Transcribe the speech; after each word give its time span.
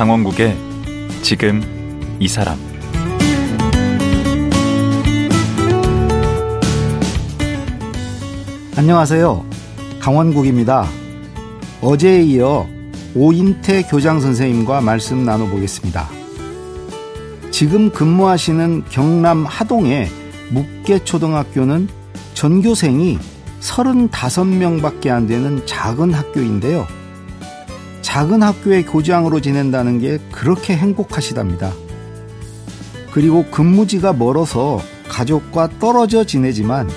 강원국의 0.00 0.56
지금 1.20 1.60
이 2.18 2.26
사람 2.26 2.56
안녕하세요. 8.78 9.44
강원국입니다. 10.00 10.86
어제에 11.82 12.22
이어 12.22 12.66
오인태 13.14 13.82
교장 13.90 14.20
선생님과 14.20 14.80
말씀 14.80 15.26
나눠보겠습니다. 15.26 16.08
지금 17.50 17.90
근무하시는 17.90 18.84
경남 18.88 19.44
하동의 19.44 20.08
묵계초등학교는 20.48 21.88
전교생이 22.32 23.18
35명 23.60 24.80
밖에 24.80 25.10
안 25.10 25.26
되는 25.26 25.66
작은 25.66 26.14
학교인데요. 26.14 26.86
작은 28.02 28.42
학교의 28.42 28.86
교장으로 28.86 29.40
지낸다는 29.40 30.00
게 30.00 30.18
그렇게 30.32 30.76
행복하시답니다. 30.76 31.72
그리고 33.12 33.44
근무지가 33.50 34.12
멀어서 34.12 34.80
가족과 35.08 35.68
떨어져 35.78 36.24
지내지만 36.24 36.88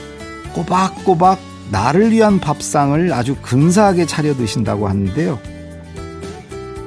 꼬박꼬박 0.54 1.40
나를 1.72 2.12
위한 2.12 2.40
밥상을 2.40 3.12
아주 3.12 3.36
근사하게 3.42 4.06
차려 4.06 4.36
드신다고 4.36 4.88
하는데요. 4.88 5.40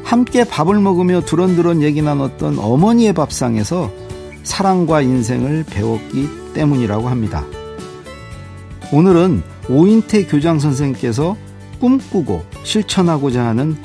함께 0.04 0.44
밥을 0.44 0.78
먹으며 0.78 1.22
두런두런 1.22 1.82
얘기 1.82 2.00
나눴던 2.00 2.60
어머니의 2.60 3.12
밥상에서 3.12 3.90
사랑과 4.44 5.00
인생을 5.00 5.64
배웠기 5.68 6.28
때문이라고 6.54 7.08
합니다. 7.08 7.44
오늘은 8.92 9.42
오인태 9.68 10.26
교장 10.26 10.60
선생께서 10.60 11.36
꿈꾸고 11.80 12.44
실천하고자 12.62 13.44
하는 13.44 13.76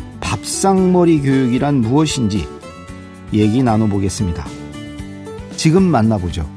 밥상머리 0.42 1.22
교육이란 1.22 1.81
무엇인지 1.81 2.47
얘기 3.31 3.61
나눠보겠습니다. 3.61 4.45
지금 5.56 5.83
만나보죠. 5.83 6.50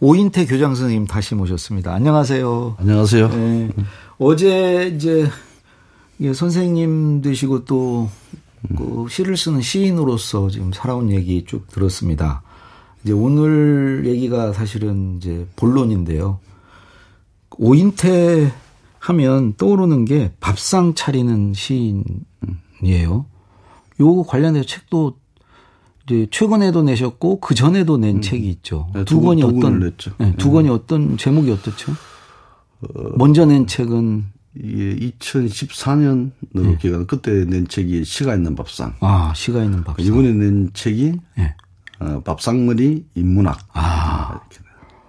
오인태 0.00 0.46
교장 0.46 0.74
선생님 0.74 1.06
다시 1.06 1.34
모셨습니다. 1.34 1.92
안녕하세요. 1.94 2.76
안녕하세요. 2.78 3.28
네. 3.28 3.70
어제 4.18 4.92
이제 4.94 5.28
선생님 6.34 7.22
되시고 7.22 7.64
또 7.64 8.08
그 8.76 9.06
시를 9.08 9.36
쓰는 9.36 9.60
시인으로서 9.60 10.50
지금 10.50 10.72
살아온 10.72 11.10
얘기 11.10 11.44
쭉 11.44 11.66
들었습니다. 11.68 12.42
이제 13.02 13.12
오늘 13.12 14.04
얘기가 14.06 14.52
사실은 14.52 15.16
이제 15.18 15.46
본론인데요. 15.56 16.40
오인태 17.56 18.52
하면 18.98 19.54
떠오르는 19.54 20.04
게 20.04 20.32
밥상 20.40 20.94
차리는 20.94 21.54
시인이에요. 21.54 23.26
요 24.00 24.22
관련해서 24.22 24.66
책도 24.66 25.16
이제 26.04 26.26
최근에도 26.30 26.82
내셨고 26.82 27.40
그 27.40 27.54
전에도 27.54 27.96
낸 27.98 28.16
음. 28.16 28.20
책이 28.22 28.48
있죠. 28.48 28.88
네, 28.94 29.04
두, 29.04 29.20
권이 29.20 29.42
어떤. 29.42 29.80
네, 29.80 29.90
두 30.36 30.48
네. 30.48 30.52
권이 30.52 30.68
어떤 30.68 31.16
제목이 31.16 31.50
어떻죠? 31.50 31.92
어, 32.80 32.88
먼저 33.16 33.44
낸 33.44 33.66
책은 33.66 34.24
예, 34.62 34.96
2014년으로 34.96 36.30
네. 36.54 36.76
기억하는 36.80 37.06
그때 37.06 37.44
낸 37.44 37.66
책이 37.68 38.04
시가 38.04 38.34
있는 38.34 38.54
밥상. 38.54 38.94
아, 39.00 39.32
시가 39.34 39.62
있는 39.62 39.84
밥상. 39.84 40.04
이번에 40.04 40.32
낸 40.32 40.70
책이 40.74 41.12
네. 41.36 41.54
어, 42.00 42.22
밥상머리 42.24 43.06
인문학. 43.14 43.58
아, 43.72 44.40
이렇게 44.40 44.58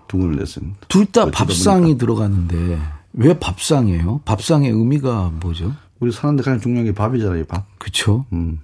두 0.07 0.17
권을 0.19 0.35
냈습니다. 0.37 0.77
둘 0.87 1.05
다 1.11 1.29
밥상이 1.31 1.97
들어가는데 1.97 2.79
왜 3.13 3.39
밥상이에요? 3.39 4.21
밥상의 4.25 4.69
의미가 4.71 5.33
뭐죠? 5.41 5.73
우리 5.99 6.11
사는데 6.11 6.43
가장 6.43 6.59
중요한 6.59 6.85
게 6.85 6.93
밥이잖아요, 6.93 7.45
밥. 7.45 7.65
그렇죠. 7.79 8.25
음. 8.33 8.59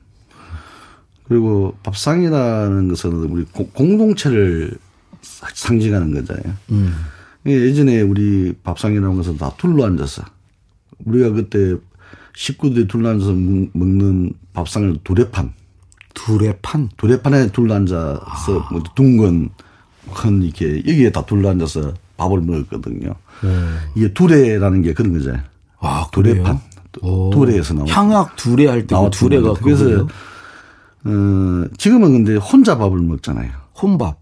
그리고 1.28 1.76
밥상이라는 1.84 2.88
것은 2.90 3.12
우리 3.12 3.44
공동체를 3.46 4.78
상징하는 5.22 6.14
거잖아요. 6.14 6.54
음. 6.72 6.94
예전에 7.46 8.02
우리 8.02 8.54
밥상이라는 8.64 9.16
것은 9.16 9.38
다 9.38 9.52
둘러 9.58 9.86
앉아서 9.86 10.24
우리가 11.04 11.32
그때 11.32 11.76
식구들이 12.36 12.88
둘러앉아서 12.88 13.32
먹는 13.34 14.34
밥상을 14.54 14.98
두레판. 15.04 15.54
두레판? 16.14 16.90
두레판에 16.98 17.48
둘러앉아서 17.52 18.22
아. 18.26 18.70
뭐 18.72 18.82
둥근 18.96 19.50
큰 20.14 20.44
이렇게 20.44 20.78
여기에 20.78 21.12
다 21.12 21.26
둘러앉아서 21.26 21.94
밥을 22.18 22.42
먹었거든요. 22.42 23.14
네. 23.44 23.50
이게 23.96 24.14
두레라는 24.14 24.82
게 24.82 24.94
그런 24.94 25.14
거잖아요. 25.14 25.44
아, 25.80 26.08
두레판. 26.12 26.60
두레에서 27.34 27.74
나온. 27.74 27.88
향악 27.90 28.36
두레 28.38 28.68
할때 28.68 28.96
그 28.96 29.10
두레가 29.12 29.54
그래서 29.54 30.08
어, 31.04 31.66
지금은 31.78 32.14
근데 32.14 32.36
혼자 32.36 32.78
밥을 32.78 32.98
먹잖아요. 33.00 33.52
혼밥. 33.82 34.18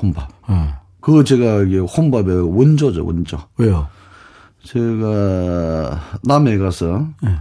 혼밥. 0.00 0.28
네. 0.48 0.74
그거 1.00 1.22
제가 1.22 1.62
이게 1.62 1.78
혼밥의 1.78 2.56
원조죠, 2.56 3.04
원조. 3.04 3.38
왜요? 3.58 3.88
제가 4.64 6.18
남해 6.22 6.58
가서 6.58 7.08
네. 7.22 7.36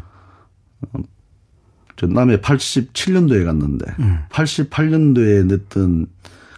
저 1.96 2.08
남해 2.08 2.42
87년도에 2.42 3.46
갔는데 3.46 3.86
네. 3.98 4.20
88년도에 4.30 5.46
냈던 5.46 6.08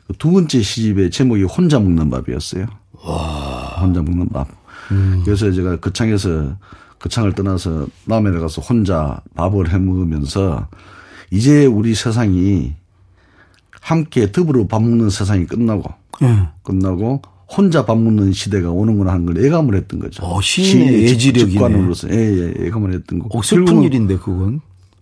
그두 0.08 0.32
번째 0.32 0.62
시집의 0.62 1.12
제목이 1.12 1.44
혼자 1.44 1.80
먹는 1.80 2.10
밥이었어요. 2.10 2.66
와. 3.04 3.80
혼자 3.82 4.02
먹는 4.02 4.30
밥. 4.30 4.48
음. 4.92 5.22
그래서 5.26 5.52
제가 5.52 5.78
그 5.78 5.92
창에서 5.94 6.58
그 7.00 7.10
창을 7.10 7.34
떠나서 7.34 7.88
남해를 8.06 8.40
가서 8.40 8.62
혼자 8.62 9.22
밥을 9.36 9.72
해 9.72 9.78
먹으면서 9.78 10.68
이제 11.32 11.66
우리 11.66 11.94
세상이 11.96 12.76
함께 13.82 14.32
더불어 14.32 14.66
밥 14.68 14.82
먹는 14.82 15.10
세상이 15.10 15.46
끝나고 15.46 15.84
네. 16.22 16.50
끝나고 16.64 17.22
혼자 17.48 17.86
밥 17.86 17.98
먹는 17.98 18.32
시대가 18.32 18.72
오는구나 18.72 19.14
하는 19.14 19.26
걸 19.26 19.44
예감을 19.44 19.76
했던 19.76 20.00
거죠. 20.00 20.24
어, 20.24 20.42
시인의 20.42 21.04
예지력이네. 21.04 21.92
예, 22.12 22.16
예, 22.16 22.66
예감을 22.66 22.94
했던 22.94 23.20
거. 23.20 23.28
어, 23.32 23.42
슬픈 23.42 23.84
일인데 23.84 24.18
그건. 24.18 24.62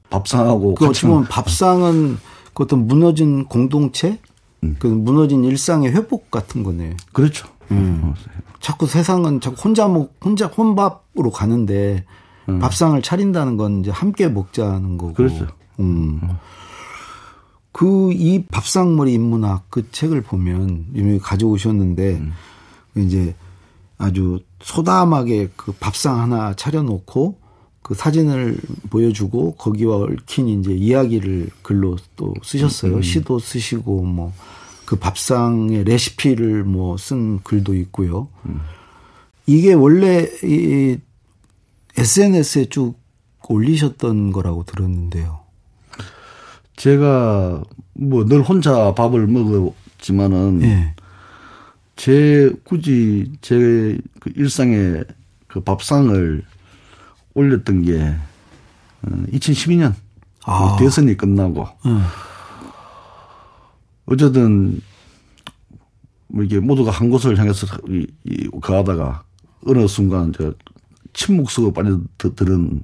밥상하고 0.09 0.75
그 0.75 0.85
어떻게 0.85 1.07
보면 1.07 1.23
밥상은 1.25 2.17
그 2.53 2.63
어떤 2.63 2.87
무너진 2.87 3.45
공동체, 3.45 4.19
음. 4.63 4.75
그 4.77 4.87
무너진 4.87 5.43
일상의 5.43 5.91
회복 5.91 6.29
같은 6.29 6.63
거네. 6.63 6.97
그렇죠. 7.11 7.47
음. 7.71 8.13
자꾸 8.59 8.85
세상은 8.85 9.41
자꾸 9.41 9.55
혼자 9.61 9.87
먹 9.87 10.13
혼자 10.23 10.45
혼밥으로 10.45 11.31
가는데 11.31 12.05
음. 12.49 12.59
밥상을 12.59 13.01
차린다는 13.01 13.57
건 13.57 13.79
이제 13.79 13.91
함께 13.91 14.27
먹자는 14.27 14.97
거고. 14.97 15.13
그렇죠. 15.13 15.47
음. 15.79 16.21
그 17.73 18.13
이 18.13 18.43
밥상머리 18.49 19.13
인문학 19.13 19.65
그 19.69 19.91
책을 19.91 20.21
보면 20.21 20.85
유명히 20.95 21.19
가져오셨는데 21.19 22.15
음. 22.15 22.31
이제 22.95 23.35
아주 23.97 24.39
소담하게 24.61 25.49
그 25.57 25.73
밥상 25.73 26.19
하나 26.21 26.55
차려놓고 26.55 27.37
그 27.81 27.93
사진을 27.93 28.57
보여주고 28.89 29.55
거기와 29.55 29.97
얽힌 29.97 30.47
이제 30.47 30.71
이야기를 30.71 31.49
글로 31.61 31.97
또 32.15 32.33
쓰셨어요. 32.41 32.95
음. 32.95 33.01
시도 33.01 33.39
쓰시고 33.39 34.03
뭐 34.03 34.31
그 34.85 34.97
밥상의 34.97 35.83
레시피를 35.85 36.63
뭐 36.63 36.97
쓴 36.97 37.39
글도 37.43 37.73
있고요. 37.75 38.27
음. 38.45 38.59
이게 39.45 39.73
원래 39.73 40.29
이 40.43 40.97
SNS에 41.97 42.65
쭉 42.65 42.95
올리셨던 43.47 44.31
거라고 44.31 44.63
들었는데요. 44.63 45.42
제가 46.75 47.63
뭐 47.93 48.25
늘 48.25 48.41
혼자 48.41 48.93
밥을 48.93 49.27
먹었지만은 49.27 50.59
네. 50.59 50.95
제 51.95 52.51
굳이 52.63 53.31
제 53.41 53.97
그 54.23 54.31
일상에 54.37 55.03
그 55.47 55.59
밥상을 55.59 56.45
올렸던 57.33 57.83
게 57.83 58.15
2012년 59.05 59.93
어, 60.47 60.51
아. 60.51 60.77
대선이 60.77 61.17
끝나고 61.17 61.67
음. 61.85 62.01
어쨌든 64.05 64.81
뭐 66.29 66.41
이게 66.45 66.61
모두가 66.61 66.89
한 66.89 67.09
곳을 67.09 67.37
향해서 67.37 67.67
이, 67.89 68.07
이 68.23 68.49
가다가 68.61 69.23
어느 69.65 69.85
순간 69.89 70.31
저 70.31 70.53
침묵 71.11 71.51
속에 71.51 71.73
빠져들은 71.73 72.81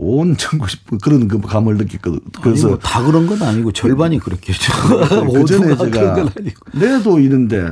온 0.00 0.36
전국 0.36 0.68
그런 1.02 1.28
그 1.28 1.40
감을 1.40 1.76
느꼈거든. 1.76 2.20
그래서 2.42 2.68
아니, 2.68 2.76
뭐다 2.76 3.04
그런 3.04 3.26
건 3.26 3.42
아니고 3.42 3.72
절반이 3.72 4.18
그렇겠죠. 4.18 4.72
그 5.30 5.44
전에 5.44 5.76
제가 5.76 6.24
내도 6.72 7.18
이런데 7.20 7.70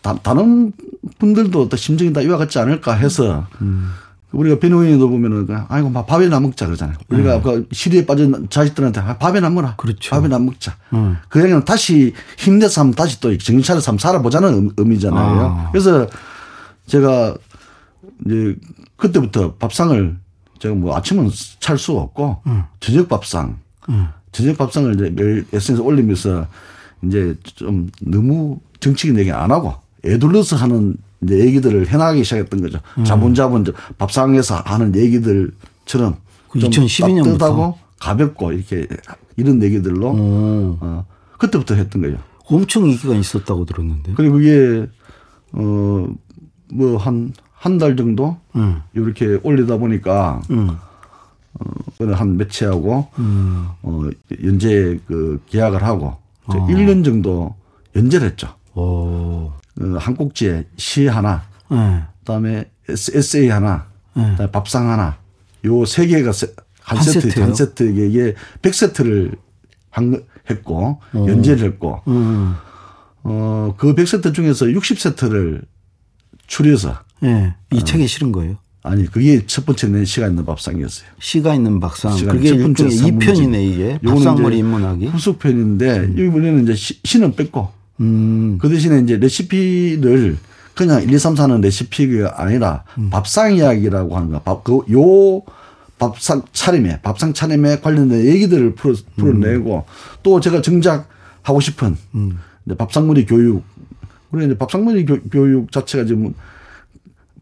다, 0.00 0.18
다른 0.22 0.72
분들도 1.18 1.68
또 1.68 1.76
심정이 1.76 2.12
다 2.12 2.22
이와 2.22 2.38
같지 2.38 2.58
않을까 2.58 2.94
해서 2.94 3.46
음. 3.60 3.90
우리가 4.32 4.58
변호인도 4.58 5.08
보면은 5.08 5.46
아이고 5.68 5.90
막 5.90 6.06
밥이나 6.06 6.40
먹자 6.40 6.66
그러잖아요. 6.66 6.96
우리가 7.08 7.36
음. 7.36 7.42
그 7.42 7.68
시리에 7.72 8.06
빠진 8.06 8.46
자식들한테 8.48 9.00
아, 9.00 9.18
밥이나 9.18 9.50
먹어라. 9.50 9.76
그렇죠. 9.76 10.10
밥이나 10.10 10.38
먹자. 10.38 10.76
음. 10.94 11.16
그 11.28 11.40
얘기는 11.40 11.62
다시 11.64 12.14
힘내서 12.38 12.80
한번 12.80 12.94
다시 12.96 13.20
또 13.20 13.36
정신 13.36 13.62
차려서 13.62 13.92
한번 13.92 13.98
살아보자는 13.98 14.70
의미잖아요. 14.76 15.40
아. 15.40 15.68
그래서 15.72 16.06
제가 16.86 17.36
이제 18.24 18.56
그때부터 18.96 19.54
밥상을 19.54 20.16
제가 20.58 20.74
뭐 20.74 20.96
아침은 20.96 21.30
찰수 21.60 21.92
없고 21.98 22.42
음. 22.46 22.64
저녁 22.80 23.08
밥상, 23.08 23.58
음. 23.88 24.08
저녁 24.32 24.56
밥상을 24.58 24.94
이제 24.94 25.10
매일 25.10 25.46
SNS 25.52 25.82
올리면서 25.82 26.46
이제 27.04 27.34
좀 27.42 27.90
너무 28.00 28.58
정치인 28.80 29.18
얘기 29.18 29.30
안 29.32 29.50
하고 29.50 29.74
애둘러서 30.04 30.56
하는 30.56 30.96
이제 31.22 31.38
얘기들을 31.38 31.88
해나가기 31.88 32.24
시작했던 32.24 32.60
거죠. 32.60 32.80
음. 32.98 33.04
자본자본 33.04 33.66
밥상에서 33.98 34.56
하는 34.64 34.94
얘기들처럼 34.94 36.16
그 36.48 36.58
2012년부터 36.58 37.24
따뜻하고 37.24 37.78
가볍고 37.98 38.52
이렇게 38.52 38.86
이런 39.36 39.62
얘기들로 39.62 40.12
음. 40.12 40.76
어, 40.80 41.06
그때부터 41.38 41.74
했던 41.74 42.02
거예요. 42.02 42.18
엄청 42.44 42.86
인기가 42.86 43.14
있었다고 43.14 43.64
들었는데. 43.64 44.12
그리고 44.14 44.34
그게 44.34 44.86
어뭐 45.52 46.96
한 46.98 47.32
한 47.58 47.78
달 47.78 47.96
정도 47.96 48.36
음. 48.54 48.82
이렇게 48.94 49.38
올리다 49.42 49.76
보니까 49.78 50.40
음. 50.50 50.70
어, 51.54 52.12
한 52.12 52.36
매체하고 52.36 53.08
음. 53.18 53.66
어 53.82 54.02
연재 54.44 55.00
그 55.06 55.42
계약을 55.46 55.82
하고 55.82 56.16
어. 56.46 56.52
1년 56.68 57.04
정도 57.04 57.54
연재를 57.96 58.28
했죠. 58.28 58.48
오. 58.74 59.52
그 59.74 59.96
한국지에 59.96 60.66
시 60.76 61.06
하나, 61.06 61.42
네. 61.70 62.02
그다음에 62.20 62.70
에세이 62.88 63.48
하나, 63.48 63.86
네. 64.14 64.30
그다음에 64.30 64.50
밥상 64.52 64.90
하나, 64.90 65.16
요 65.64 65.84
세 65.84 66.06
개가 66.06 66.30
한, 66.82 66.98
한 66.98 67.02
세트? 67.04 67.40
한 67.40 67.54
세트 67.54 67.82
이게 67.84 68.34
100세트를 68.62 69.36
한, 69.90 70.22
했고 70.48 71.00
오. 71.14 71.28
연재를 71.28 71.64
했고 71.64 72.00
음. 72.06 72.54
어, 73.24 73.74
그 73.76 73.94
100세트 73.94 74.32
중에서 74.34 74.66
60세트를 74.66 75.64
추려서 76.46 76.94
네. 77.20 77.54
이 77.72 77.78
어. 77.78 77.84
책에 77.84 78.06
실은 78.06 78.32
거예요? 78.32 78.56
아니 78.82 79.04
그게 79.06 79.44
첫 79.46 79.66
번째 79.66 79.88
내 79.88 80.04
시가 80.04 80.28
있는 80.28 80.44
밥상이었어요. 80.44 81.08
시가 81.18 81.54
있는 81.54 81.80
밥상. 81.80 82.16
시가 82.16 82.32
그게 82.32 82.50
일종의 82.50 82.96
2편이네 82.96 83.72
이게. 83.72 83.98
밥상머리 84.04 84.58
인문학이. 84.58 85.06
후속편인데 85.06 85.98
음. 85.98 86.18
이번에는 86.18 86.62
이제 86.62 86.74
시, 86.74 87.00
시는 87.02 87.34
뺐고 87.34 87.68
음. 88.00 88.58
그 88.60 88.68
대신에 88.68 89.00
이제 89.00 89.16
레시피를 89.16 90.38
그냥 90.74 91.02
1, 91.02 91.12
2, 91.12 91.18
3, 91.18 91.34
4는 91.34 91.62
레시피가 91.62 92.40
아니라 92.40 92.84
음. 92.98 93.10
밥상 93.10 93.56
이야기라고 93.56 94.16
하는 94.16 94.30
거. 94.30 94.40
밥, 94.40 94.62
그, 94.62 94.82
요 94.92 95.42
밥상 95.98 96.42
차림에, 96.52 97.00
밥상 97.00 97.32
차림에 97.32 97.80
관련된 97.80 98.24
얘기들을 98.26 98.74
풀어, 98.74 98.94
풀어내고 99.16 99.76
음. 99.76 99.82
또 100.22 100.38
제가 100.38 100.62
정작 100.62 101.08
하고 101.42 101.60
싶은 101.60 101.96
음. 102.14 102.38
밥상머리 102.76 103.26
교육. 103.26 103.64
그래 104.30 104.46
이제 104.46 104.58
밥상머리 104.58 105.06
교, 105.06 105.50
육 105.50 105.72
자체가 105.72 106.04
지금 106.04 106.34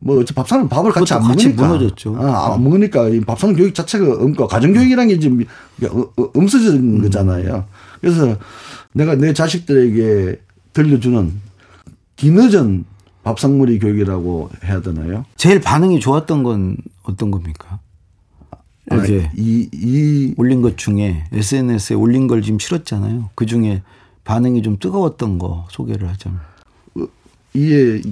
뭐 0.05 0.21
어째 0.21 0.35
밥상은 0.35 0.69
밥을 0.69 0.93
같이 0.93 1.15
안 1.15 1.23
먹으니까 1.23 1.67
무너졌죠. 1.67 2.15
아, 2.21 2.53
안 2.53 2.63
먹으니까 2.63 3.09
이 3.09 3.21
밥상 3.21 3.55
교육 3.55 3.75
자체가 3.75 4.05
없고 4.23 4.47
가정 4.47 4.75
교육이라는 4.75 5.09
게 5.09 5.19
지금 5.19 5.43
음서진 6.37 6.97
음. 6.97 7.03
거잖아요. 7.03 7.65
그래서 8.03 8.37
내가 8.93 9.15
내 9.15 9.33
자식들에게 9.33 10.39
들려주는 10.75 11.33
뒤늦은 12.17 12.85
밥상머리 13.23 13.79
교육이라고 13.79 14.51
해야 14.65 14.83
되나요? 14.83 15.25
제일 15.37 15.63
반응이 15.63 16.01
좋았던 16.01 16.43
건 16.43 16.77
어떤 17.05 17.31
겁니까? 17.31 17.81
이제 18.93 19.31
이, 19.35 19.67
이 19.73 20.35
올린 20.37 20.61
것 20.61 20.77
중에 20.77 21.25
SNS에 21.33 21.97
올린 21.97 22.27
걸 22.27 22.43
지금 22.43 22.59
실었잖아요. 22.59 23.31
그 23.35 23.47
중에 23.47 23.83
반응이 24.25 24.61
좀 24.61 24.79
뜨거웠던 24.79 25.39
거 25.39 25.67
소개를 25.71 26.11
하자면. 26.11 26.41
어, 26.97 27.07
이게 27.55 28.03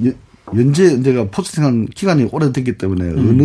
연재 0.57 1.03
제가 1.03 1.29
포스팅한 1.31 1.87
기간이 1.87 2.29
오래됐기 2.31 2.79
때문에 2.79 3.05
음. 3.05 3.29
어느 3.29 3.43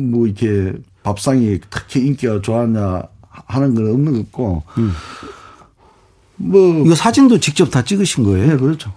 뭐 0.00 0.26
이렇게 0.26 0.72
밥상이 1.02 1.60
특히 1.70 2.06
인기가 2.06 2.40
좋았냐 2.40 3.02
하는 3.28 3.74
건 3.74 3.90
없는 3.90 4.12
것 4.12 4.18
같고 4.24 4.62
음. 4.78 4.92
뭐 6.36 6.84
이거 6.84 6.94
사진도 6.94 7.38
직접 7.38 7.70
다 7.70 7.82
찍으신 7.82 8.24
거예요? 8.24 8.48
네, 8.48 8.56
그렇죠. 8.56 8.92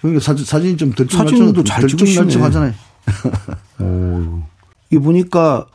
그러니까 0.00 0.22
사진 0.24 0.44
사진이 0.44 0.76
좀 0.76 0.92
사진도 1.10 1.64
잘 1.64 1.86
찍으시네. 1.86 2.74
오. 3.80 4.42
이 4.90 4.98
보니까 4.98 5.66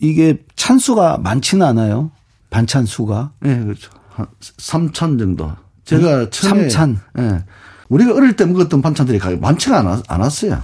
이게 0.00 0.38
찬수가 0.56 1.18
많지는 1.18 1.64
않아요. 1.66 2.10
반찬 2.50 2.86
수가. 2.86 3.32
네, 3.40 3.62
그렇죠. 3.62 3.90
한 4.10 4.26
3찬 4.40 5.18
정도. 5.18 5.52
제가 5.84 6.30
처음에 6.30 6.68
3찬. 6.68 6.98
예. 7.18 7.22
네. 7.22 7.44
우리가 7.92 8.14
어릴 8.14 8.36
때 8.36 8.46
먹었던 8.46 8.80
반찬들이 8.80 9.18
많지가 9.40 9.80
않았, 9.80 10.02
않았어요. 10.08 10.62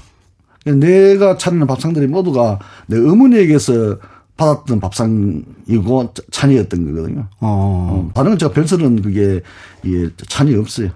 내가 0.65 1.37
차리는 1.37 1.67
밥상들이 1.67 2.07
모두가 2.07 2.59
내 2.87 2.99
어머니에게서 2.99 3.99
받았던 4.37 4.81
밥상이고 4.81 6.15
찬이었던 6.31 6.95
거거든요. 6.95 7.29
어. 7.41 8.09
어. 8.09 8.11
다른 8.15 8.39
제가 8.39 8.53
별설은 8.53 9.03
그게 9.03 9.43
예, 9.87 10.11
찬이 10.29 10.55
없어요. 10.55 10.91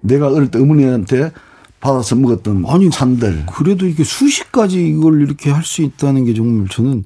내가 0.00 0.28
어릴 0.28 0.50
때 0.50 0.58
어머니한테 0.60 1.32
받아서 1.80 2.14
먹었던 2.16 2.64
아니, 2.66 2.90
찬들. 2.90 3.46
그래도 3.46 3.86
이게 3.86 4.04
수십 4.04 4.52
가지 4.52 4.86
이걸 4.86 5.22
이렇게 5.22 5.50
할 5.50 5.64
수 5.64 5.82
있다는 5.82 6.24
게 6.24 6.34
정말 6.34 6.68
저는 6.68 7.04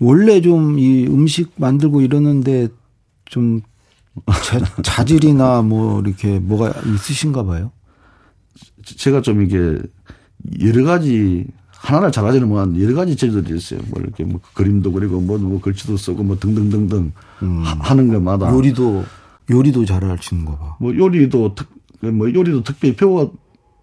원래 0.00 0.40
좀 0.40 0.78
이 0.78 1.06
음식 1.06 1.52
만들고 1.56 2.00
이러는데 2.00 2.68
좀 3.26 3.60
자, 4.82 5.04
질이나뭐 5.04 6.00
이렇게 6.00 6.38
뭐가 6.38 6.72
있으신가 6.94 7.44
봐요. 7.44 7.72
제가 8.84 9.22
좀 9.22 9.42
이게 9.42 9.78
여러 10.62 10.84
가지 10.84 11.46
하나를 11.70 12.12
잘하지는 12.12 12.48
못한 12.48 12.80
여러 12.80 12.94
가지 12.94 13.16
재주들이 13.16 13.56
있어요. 13.56 13.80
뭐 13.90 14.00
이렇게 14.00 14.24
뭐 14.24 14.40
그림도 14.54 14.92
그리고 14.92 15.20
뭐, 15.20 15.38
뭐 15.38 15.60
글씨도 15.60 15.96
쓰고 15.96 16.22
뭐 16.22 16.38
등등등등 16.38 17.12
음. 17.42 17.62
하는 17.64 18.12
것마다 18.12 18.52
요리도 18.52 19.04
요리도 19.50 19.84
잘하시는 19.84 20.44
거 20.44 20.56
봐. 20.56 20.76
뭐 20.78 20.94
요리도 20.96 21.54
특 21.54 21.74
뭐 22.10 22.32
요리도 22.32 22.62
특별히 22.62 22.96
배워 22.96 23.32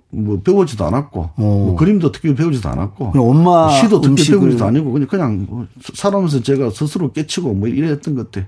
뭐 0.09 0.41
배우지도 0.41 0.85
않았고 0.85 1.21
어. 1.21 1.31
뭐 1.37 1.75
그림도 1.75 2.11
특별히 2.11 2.35
배우지도 2.35 2.67
않았고 2.69 3.13
엄마 3.15 3.69
시도 3.69 4.01
특별히 4.01 4.39
배우지도 4.39 4.65
아니고 4.65 4.91
그냥 4.91 5.07
그냥 5.07 5.45
뭐 5.49 5.67
살아면서 5.93 6.41
제가 6.41 6.69
스스로 6.69 7.11
깨치고 7.11 7.53
뭐 7.53 7.67
이랬던 7.67 8.15
것 8.15 8.31
같아. 8.31 8.47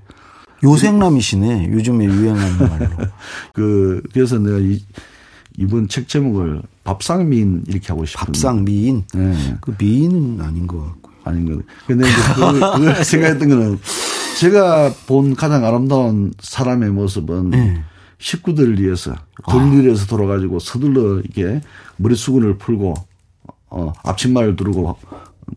요생남이시네. 0.64 1.70
요즘에 1.72 2.06
유행하는 2.06 2.58
말로. 2.58 2.88
그 3.54 4.02
그래서 4.14 4.40
내가 4.40 4.58
이 4.60 4.82
이번 5.58 5.88
책 5.88 6.08
제목을 6.08 6.62
밥상미인 6.84 7.66
이렇게 7.68 7.88
하고 7.90 8.06
싶은데. 8.06 8.26
밥상미인? 8.26 9.04
네. 9.14 9.56
그 9.62 9.76
미인은 9.78 10.42
아닌 10.42 10.66
것 10.66 10.80
같고요. 10.80 11.14
아닌 11.26 11.46
것. 11.46 11.64
근데 11.86 12.08
이제 12.08 12.18
그, 12.36 12.96
그 12.96 13.04
생각했던 13.04 13.50
거는 13.50 13.80
제가 14.40 14.92
본 15.08 15.36
가장 15.36 15.64
아름다운 15.64 16.34
사람의 16.40 16.90
모습은 16.90 17.50
네. 17.52 17.84
식구들을 18.18 18.82
위해서 18.82 19.14
돌일에서 19.50 20.04
아. 20.04 20.08
돌아가지고 20.08 20.60
서둘러 20.60 21.20
이렇게 21.20 21.62
머리 21.98 22.16
수건을 22.16 22.58
풀고 22.58 22.94
어 23.70 23.94
앞치마를 24.04 24.56
두르고 24.56 24.96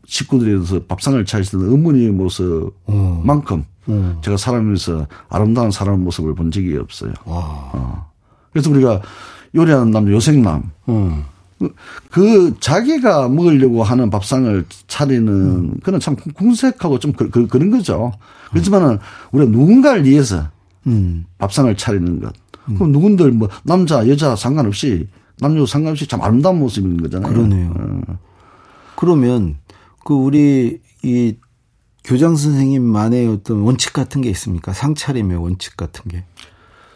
식구들에서 0.07 0.85
밥상을 0.85 1.25
차리시는 1.25 1.73
어머니의 1.73 2.11
모습만큼 2.11 3.65
음. 3.89 4.19
제가 4.23 4.37
사람에서 4.37 5.07
아름다운 5.29 5.71
사람의 5.71 6.01
모습을 6.01 6.35
본 6.35 6.51
적이 6.51 6.77
없어요. 6.77 7.13
어. 7.25 8.11
그래서 8.53 8.71
우리가 8.71 9.03
요리하는 9.55 9.91
남자 9.91 10.13
요생남. 10.13 10.71
음. 10.89 11.25
그 12.11 12.55
자기가 12.61 13.29
먹으려고 13.29 13.83
하는 13.83 14.11
밥상을 14.11 14.65
차리는 14.89 15.29
음. 15.29 15.75
그는 15.83 16.01
참 16.01 16.17
궁색하고 16.17 16.99
좀 16.99 17.13
그, 17.13 17.31
그, 17.31 17.57
런 17.57 17.71
거죠. 17.71 18.13
그렇지만은 18.51 18.99
우리가 19.33 19.51
누군가를 19.51 20.05
위해서 20.05 20.49
음. 20.87 21.25
밥상을 21.39 21.75
차리는 21.77 22.21
것. 22.21 22.33
그럼 22.75 22.91
누군들 22.91 23.31
뭐 23.31 23.49
남자 23.63 24.09
여자 24.09 24.35
상관없이 24.35 25.07
남녀 25.39 25.65
상관없이 25.67 26.07
참 26.07 26.21
아름다운 26.21 26.59
모습인 26.59 27.01
거잖아요. 27.01 27.33
그러네요. 27.33 27.73
어. 27.77 28.19
그러면 28.97 29.57
그 30.07 30.15
우리 30.15 30.81
이 31.03 31.37
교장 32.05 32.37
선생님만의 32.37 33.27
어떤 33.27 33.63
원칙 33.63 33.93
같은 33.93 34.23
게 34.23 34.31
있습니까? 34.31 34.73
상차림의 34.73 35.37
원칙 35.37 35.77
같은 35.77 36.09
게. 36.09 36.23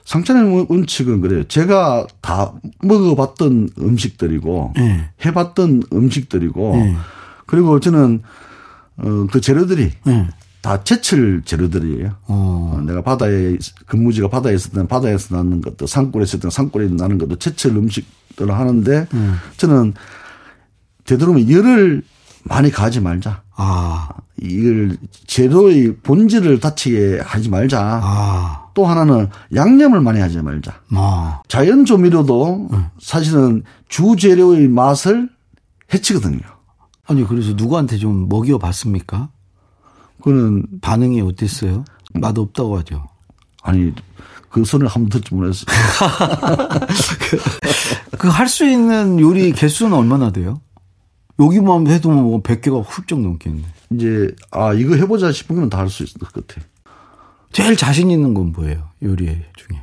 상차림 0.04 0.66
원칙은 0.68 1.20
그래요. 1.20 1.42
제가 1.48 2.06
다 2.20 2.54
먹어봤던 2.82 3.70
음식들이고 3.80 4.74
네. 4.76 5.10
해봤던 5.24 5.82
음식들이고 5.92 6.76
네. 6.76 6.96
그리고 7.46 7.80
저는 7.80 8.22
어, 8.98 9.26
그 9.32 9.40
재료들이 9.40 9.90
네. 10.04 10.28
다 10.62 10.84
제철 10.84 11.42
재료들이에요. 11.44 12.10
어. 12.28 12.74
어. 12.76 12.80
내가 12.86 13.02
바다에 13.02 13.56
근무지가 13.86 14.28
바다에 14.28 14.54
있을 14.54 14.70
때는 14.70 14.86
바다에서 14.86 15.36
나는 15.36 15.60
것도 15.60 15.88
산골에 15.88 16.22
있을 16.22 16.38
때는 16.38 16.50
산골에 16.50 16.88
나는 16.90 17.18
것도 17.18 17.36
제철 17.36 17.76
음식들을 17.76 18.54
하는데 18.54 19.08
저는 19.56 19.94
되도록이면 21.06 21.50
열을 21.50 22.02
많이 22.44 22.70
가지 22.70 23.00
말자. 23.00 23.42
아. 23.56 24.08
이걸 24.42 24.96
재료의 25.26 25.96
본질을 26.02 26.60
다치게 26.60 27.20
하지 27.22 27.50
말자. 27.50 28.00
아. 28.02 28.70
또 28.74 28.86
하나는 28.86 29.28
양념을 29.54 30.00
많이 30.00 30.20
하지 30.20 30.40
말자. 30.40 30.80
아. 30.94 31.42
자연 31.48 31.84
조미료도 31.84 32.68
사실은 33.00 33.62
주 33.88 34.16
재료의 34.18 34.68
맛을 34.68 35.28
해치거든요. 35.92 36.38
아니 37.06 37.26
그래서 37.26 37.52
누구한테 37.54 37.98
좀 37.98 38.28
먹여 38.28 38.56
봤습니까? 38.58 39.28
그는 40.22 40.64
반응이 40.80 41.20
어땠어요? 41.22 41.84
맛 42.14 42.38
없다고 42.38 42.78
하죠. 42.78 43.08
아니 43.62 43.92
그 44.48 44.64
소리를 44.64 44.88
한번 44.88 45.08
듣지 45.10 45.34
못했어요. 45.34 45.66
그 48.18 48.28
할 48.28 48.48
수 48.48 48.64
있는 48.66 49.18
요리 49.20 49.52
개수는 49.52 49.92
얼마나 49.96 50.30
돼요? 50.30 50.60
여기만 51.40 51.86
해도 51.86 52.10
뭐 52.10 52.42
100개가 52.42 52.84
훌쩍 52.86 53.20
넘겠네. 53.20 53.62
이제 53.90 54.34
아 54.50 54.72
이거 54.74 54.94
해보자 54.94 55.32
싶으면 55.32 55.70
다할 55.70 55.88
수 55.88 56.02
있을 56.02 56.18
것 56.18 56.32
같아. 56.32 56.60
제일 57.52 57.76
자신 57.76 58.10
있는 58.10 58.34
건 58.34 58.52
뭐예요? 58.52 58.88
요리 59.02 59.26
중에. 59.56 59.82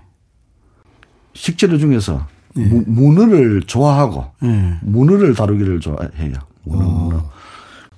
식재료 1.34 1.78
중에서 1.78 2.28
무, 2.54 2.84
문어를 2.88 3.64
좋아하고 3.64 4.26
네. 4.42 4.78
문어를 4.82 5.34
다루기를 5.36 5.80
좋아해요. 5.80 6.34
문어, 6.64 6.86
문어. 6.86 7.30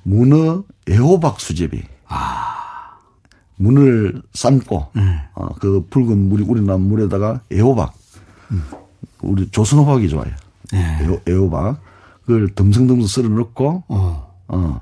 문어 0.03 0.63
애호박 0.89 1.39
수제비. 1.39 1.83
문을 3.57 4.21
삶고 4.33 4.91
어, 5.35 5.47
그 5.59 5.85
붉은 5.89 6.29
물이 6.29 6.43
우러난 6.43 6.81
물에다가 6.81 7.41
애호박. 7.51 7.93
우리 9.21 9.49
조선호박이 9.49 10.07
좋아요. 10.09 10.31
네. 10.71 10.99
애호, 11.01 11.21
애호박. 11.27 11.88
그걸 12.29 12.47
듬성듬성 12.53 13.07
썰어 13.07 13.27
넣고 13.39 13.83
어. 13.87 14.31
어. 14.49 14.81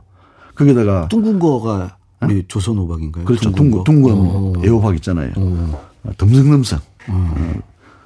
거기다가 0.53 1.07
둥근 1.07 1.39
거가 1.39 1.95
우리 2.21 2.43
조선 2.49 2.75
호박인가요? 2.77 3.23
그렇죠. 3.23 3.51
둥근 3.53 3.85
둥근, 3.85 4.01
거? 4.17 4.17
둥근 4.17 4.59
어. 4.61 4.65
애호박 4.65 4.95
있잖아요. 4.95 5.31
어, 5.37 6.11
듬성듬성. 6.17 6.79
어. 7.07 7.53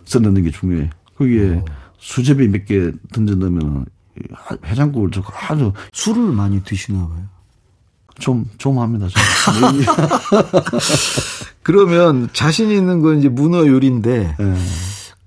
썰어 0.06 0.22
넣는 0.22 0.44
게 0.44 0.52
중요해. 0.52 0.92
거기에 1.18 1.64
수제비 1.98 2.50
몇 2.50 2.66
개 2.66 2.92
던져 3.12 3.34
넣으면 3.34 3.88
해장국을 4.64 5.10
저거 5.10 5.34
아주 5.50 5.74
술을 5.92 6.22
많이 6.34 6.64
드시나 6.64 7.00
봐요. 7.08 7.24
좀, 8.20 8.46
좀 8.60 8.78
합니다. 8.78 9.08
좀. 9.08 9.80
네. 9.80 9.86
그러면 11.64 12.30
자신 12.34 12.70
있는 12.70 13.02
건 13.02 13.18
이제 13.18 13.28
문어 13.28 13.66
요리인데 13.66 14.36
예. 14.40 14.56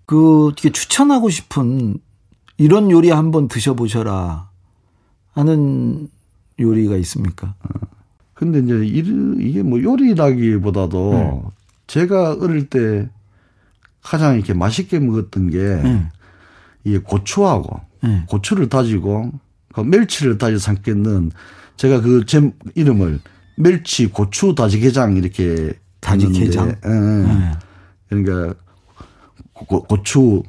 그 0.06 0.46
어떻게 0.46 0.70
추천하고 0.70 1.30
싶은 1.30 1.98
이런 2.56 2.90
요리 2.90 3.10
한번 3.10 3.48
드셔보셔라 3.48 4.48
하는 5.32 6.08
요리가 6.60 6.96
있습니까? 6.98 7.54
근데 8.34 8.60
이제 8.60 8.84
이- 8.86 9.48
이게 9.48 9.62
뭐 9.62 9.82
요리라기보다도 9.82 11.12
네. 11.14 11.42
제가 11.86 12.34
어릴 12.40 12.68
때 12.68 13.08
가장 14.02 14.34
이렇게 14.36 14.54
맛있게 14.54 14.98
먹었던 14.98 15.50
게 15.50 15.58
네. 15.58 16.06
이게 16.84 16.98
고추하고 16.98 17.80
네. 18.02 18.24
고추를 18.28 18.68
다지고 18.68 19.32
그 19.72 19.80
멸치를 19.80 20.38
다지 20.38 20.58
삼겠는 20.58 21.30
제가 21.76 22.00
그 22.02 22.24
제 22.26 22.52
이름을 22.74 23.20
멸치 23.56 24.06
고추 24.08 24.54
다지게장 24.54 25.16
이렇게 25.16 25.72
다지게장? 26.00 26.68
예, 26.68 26.72
예. 26.84 27.32
네. 27.32 27.52
그러니까 28.08 28.54
고, 29.52 29.82
고추 29.84 30.42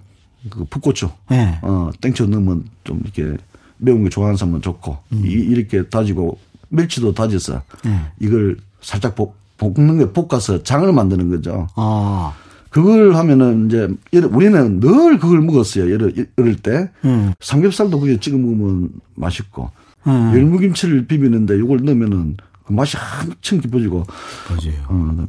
그 0.50 0.66
풋고추 0.66 1.10
네. 1.30 1.60
어 1.62 1.90
땡쳐 2.02 2.26
넣으면 2.26 2.66
좀 2.84 3.02
이렇게 3.04 3.38
매운 3.78 4.04
거 4.04 4.10
좋아하는 4.10 4.38
사람은 4.38 4.62
좋고 4.62 4.98
이, 5.12 5.28
이렇게 5.28 5.88
다지고 5.88 6.40
멸치도 6.70 7.14
다져서 7.14 7.62
네. 7.84 8.00
이걸 8.20 8.58
살짝 8.82 9.16
볶, 9.16 9.34
볶는 9.58 10.00
게 10.00 10.12
볶아서 10.12 10.64
장을 10.64 10.92
만드는 10.92 11.30
거죠. 11.30 11.68
아, 11.76 12.34
그걸 12.70 13.16
하면은 13.16 13.68
이제 13.68 13.88
우리는 14.26 14.80
늘 14.80 15.18
그걸 15.18 15.42
먹었어요. 15.42 15.92
예를 15.92 16.28
어릴 16.38 16.58
때 16.58 16.90
음. 17.06 17.34
삼겹살도 17.40 18.00
그게 18.00 18.20
찍어 18.20 18.38
먹으면 18.38 18.90
맛있고 19.16 19.72
음. 20.08 20.32
열무김치를 20.34 21.08
비비는데 21.08 21.58
이걸 21.58 21.84
넣으면은 21.84 22.38
그 22.66 22.74
맛이 22.74 22.98
한층 22.98 23.62
깊어지고 23.62 24.06
맞아요. 24.50 24.86
어, 24.90 25.26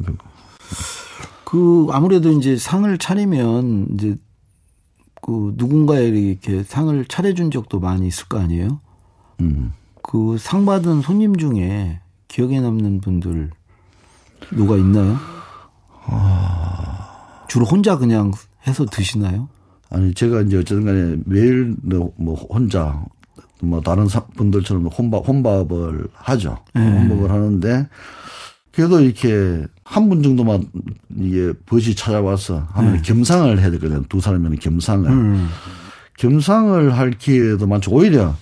그 1.45 1.87
아무래도 1.93 2.33
이제 2.33 2.57
상을 2.57 2.99
차리면 2.99 3.89
이제 3.95 4.17
그 5.23 5.55
누군가에게 5.57 6.19
이렇게 6.21 6.63
상을 6.63 7.05
차려준 7.07 7.51
적도 7.51 7.81
많이 7.81 8.07
있을 8.07 8.27
거 8.29 8.39
아니에요? 8.39 8.81
음. 9.41 9.73
그 10.03 10.37
상 10.39 10.65
받은 10.65 11.03
손님 11.03 11.37
중에 11.37 12.01
기억에 12.29 12.61
남는 12.61 13.01
분들 13.01 13.51
누가 14.53 14.77
있나요? 14.77 15.17
주로 17.49 17.65
혼자 17.65 17.97
그냥 17.99 18.33
해서 18.67 18.85
드시나요? 18.85 19.49
아니 19.91 20.13
제가 20.15 20.43
이제 20.43 20.59
어쨌든 20.59 20.85
간에 20.85 21.17
매일 21.25 21.75
뭐 22.17 22.35
혼자 22.35 23.05
뭐 23.63 23.81
다른 23.81 24.07
사- 24.09 24.27
분들처럼 24.27 24.87
혼밥 24.87 25.27
혼밥을 25.27 26.09
하죠. 26.13 26.59
혼밥을 26.75 27.31
하는데 27.31 27.89
그래도 28.77 29.01
이렇게 29.01 29.65
한 29.85 30.09
분 30.11 30.23
정도만 30.23 30.65
이게 31.19 31.53
벗이 31.65 31.95
찾아와서 31.95 32.67
하면 32.73 33.01
겸상을 33.03 33.59
해야 33.59 33.71
되거든요. 33.71 34.03
두 34.09 34.21
사람이면 34.21 34.59
겸상을. 34.59 35.09
겸상을 36.19 36.97
할 36.97 37.11
기회도 37.13 37.67
많죠. 37.67 37.91
오히려 37.93 38.35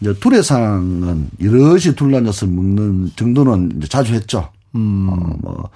이제 0.00 0.14
두레상은 0.14 1.28
여럿이 1.42 1.94
둘러앉아서 1.96 2.46
먹는 2.46 3.10
정도는 3.16 3.80
자주 3.88 4.14
했죠. 4.14 4.48
어, 5.10 5.36
뭐, 5.42 5.68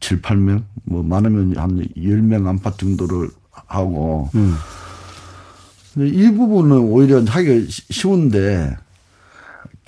7, 0.00 0.20
8명, 0.22 0.62
뭐, 0.84 1.02
많으면 1.02 1.56
한 1.56 1.84
10명 1.96 2.46
안팎 2.46 2.78
정도를 2.78 3.28
하고. 3.66 4.30
근데 5.94 6.08
이 6.08 6.30
부분은 6.34 6.76
오히려 6.78 7.22
하기가 7.24 7.66
쉬- 7.68 7.82
쉬운데, 7.92 8.76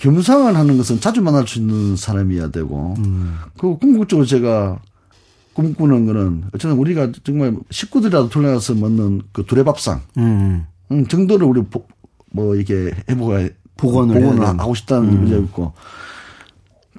겸상을 0.01 0.55
하는 0.55 0.77
것은 0.77 0.99
자주 0.99 1.21
만날 1.21 1.47
수 1.47 1.59
있는 1.59 1.95
사람이어야 1.95 2.49
되고, 2.49 2.95
그 3.57 3.77
궁극적으로 3.77 4.25
제가 4.25 4.79
꿈꾸는 5.53 6.07
거는, 6.07 6.45
어쨌든 6.47 6.71
우리가 6.77 7.11
정말 7.23 7.55
식구들이라도 7.69 8.29
둘러서 8.29 8.73
먹는 8.73 9.21
그 9.31 9.45
두레밥상, 9.45 10.01
음. 10.17 10.65
음, 10.91 11.05
정도를 11.07 11.45
우리 11.45 11.61
보- 11.63 11.85
뭐 12.31 12.55
이게 12.55 12.91
해보가 13.09 13.47
복원을 13.77 14.19
복원을. 14.19 14.59
하고 14.59 14.73
싶다는 14.73 15.21
의지가 15.21 15.39
있고 15.41 15.73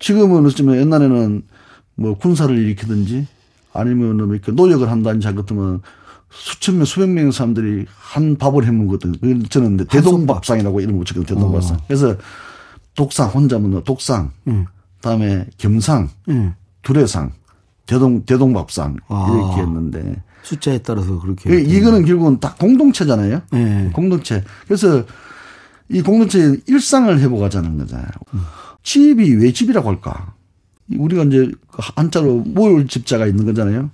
지금은 0.01 0.47
어쩌면 0.47 0.77
옛날에는 0.77 1.43
뭐 1.97 2.17
군사를 2.17 2.57
일으키든지 2.57 3.27
아니면은 3.73 4.27
뭐 4.27 4.35
이렇게 4.35 4.53
노력을 4.53 4.89
한다든지 4.89 5.27
할 5.27 5.35
것같으면 5.35 5.81
수천 6.31 6.77
명 6.77 6.85
수백 6.85 7.09
명의 7.11 7.33
사람들이 7.33 7.87
한 7.99 8.37
밥을 8.37 8.65
해 8.67 8.71
먹거든. 8.71 9.13
그 9.21 9.43
저는 9.49 9.77
대동밥상이라고 9.89 10.81
이름 10.81 10.99
붙였거든. 10.99 11.25
대동밥상. 11.35 11.79
그래서 11.87 12.17
독상 12.95 13.29
혼자 13.31 13.59
먹는 13.59 13.85
독상, 13.85 14.33
그다음에 14.97 15.47
겸상, 15.59 16.11
음. 16.29 16.55
두레상, 16.83 17.33
대동 17.87 18.25
대동밥상 18.25 18.97
아. 19.09 19.29
이렇게 19.33 19.63
했는데 19.63 20.23
숫자에 20.43 20.79
따라서 20.79 21.19
그렇게. 21.21 21.49
그 21.49 21.59
이거는 21.59 22.05
결국은 22.05 22.41
다 22.41 22.55
공동체잖아요. 22.59 23.43
네. 23.53 23.91
공동체. 23.93 24.43
그래서 24.67 25.05
이 25.89 26.03
공동체의 26.03 26.63
일상을 26.67 27.19
회복하자는 27.19 27.79
거잖아요. 27.79 28.09
집이 28.83 29.35
왜 29.37 29.53
집이라고 29.53 29.89
할까? 29.89 30.35
우리가 30.99 31.25
이제 31.25 31.51
한자로 31.69 32.39
모일 32.47 32.87
집자가 32.89 33.27
있는 33.27 33.45
거잖아요. 33.45 33.91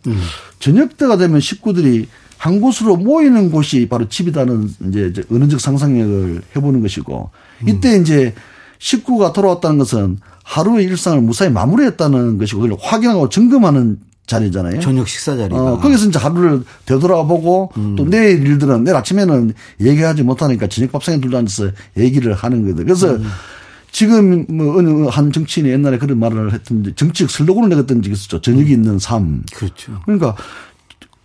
저녁 0.58 0.96
때가 0.96 1.16
되면 1.16 1.40
식구들이 1.40 2.08
한 2.38 2.60
곳으로 2.60 2.96
모이는 2.96 3.50
곳이 3.50 3.88
바로 3.88 4.08
집이다는 4.08 4.70
이제 4.88 5.12
은은적 5.30 5.60
상상력을 5.60 6.42
해보는 6.56 6.82
것이고 6.82 7.30
이때 7.66 7.98
이제 7.98 8.32
식구가 8.78 9.32
돌아왔다는 9.32 9.78
것은 9.78 10.18
하루의 10.44 10.84
일상을 10.86 11.20
무사히 11.20 11.50
마무리했다는 11.50 12.38
것이고 12.38 12.60
그걸 12.60 12.78
확인하고 12.80 13.28
점검하는 13.28 13.98
자리잖아요. 14.26 14.80
저녁 14.80 15.08
식사 15.08 15.36
자리가. 15.36 15.60
어, 15.60 15.80
거기서 15.80 16.08
이제 16.08 16.18
하루를 16.18 16.62
되돌아보고 16.84 17.72
또 17.96 18.04
내일 18.04 18.46
일들은 18.46 18.84
내일 18.84 18.96
아침에는 18.96 19.54
얘기하지 19.80 20.22
못하니까 20.22 20.66
저녁 20.68 20.92
밥상에 20.92 21.20
둘러 21.20 21.38
앉아서 21.38 21.70
얘기를 21.96 22.34
하는 22.34 22.62
거거든. 22.62 22.84
그래서 22.84 23.18
지금 23.90 24.44
뭐 24.48 24.76
어느 24.78 25.08
한 25.08 25.32
정치인이 25.32 25.70
옛날에 25.70 25.98
그런 25.98 26.18
말을 26.18 26.52
했던지 26.52 26.92
정치적 26.94 27.30
슬로건을 27.30 27.70
내었던 27.70 28.02
적이 28.02 28.12
있었죠. 28.12 28.40
저녁이 28.42 28.70
있는 28.70 28.98
삶. 28.98 29.42
그렇죠. 29.54 29.98
그러니까 30.04 30.36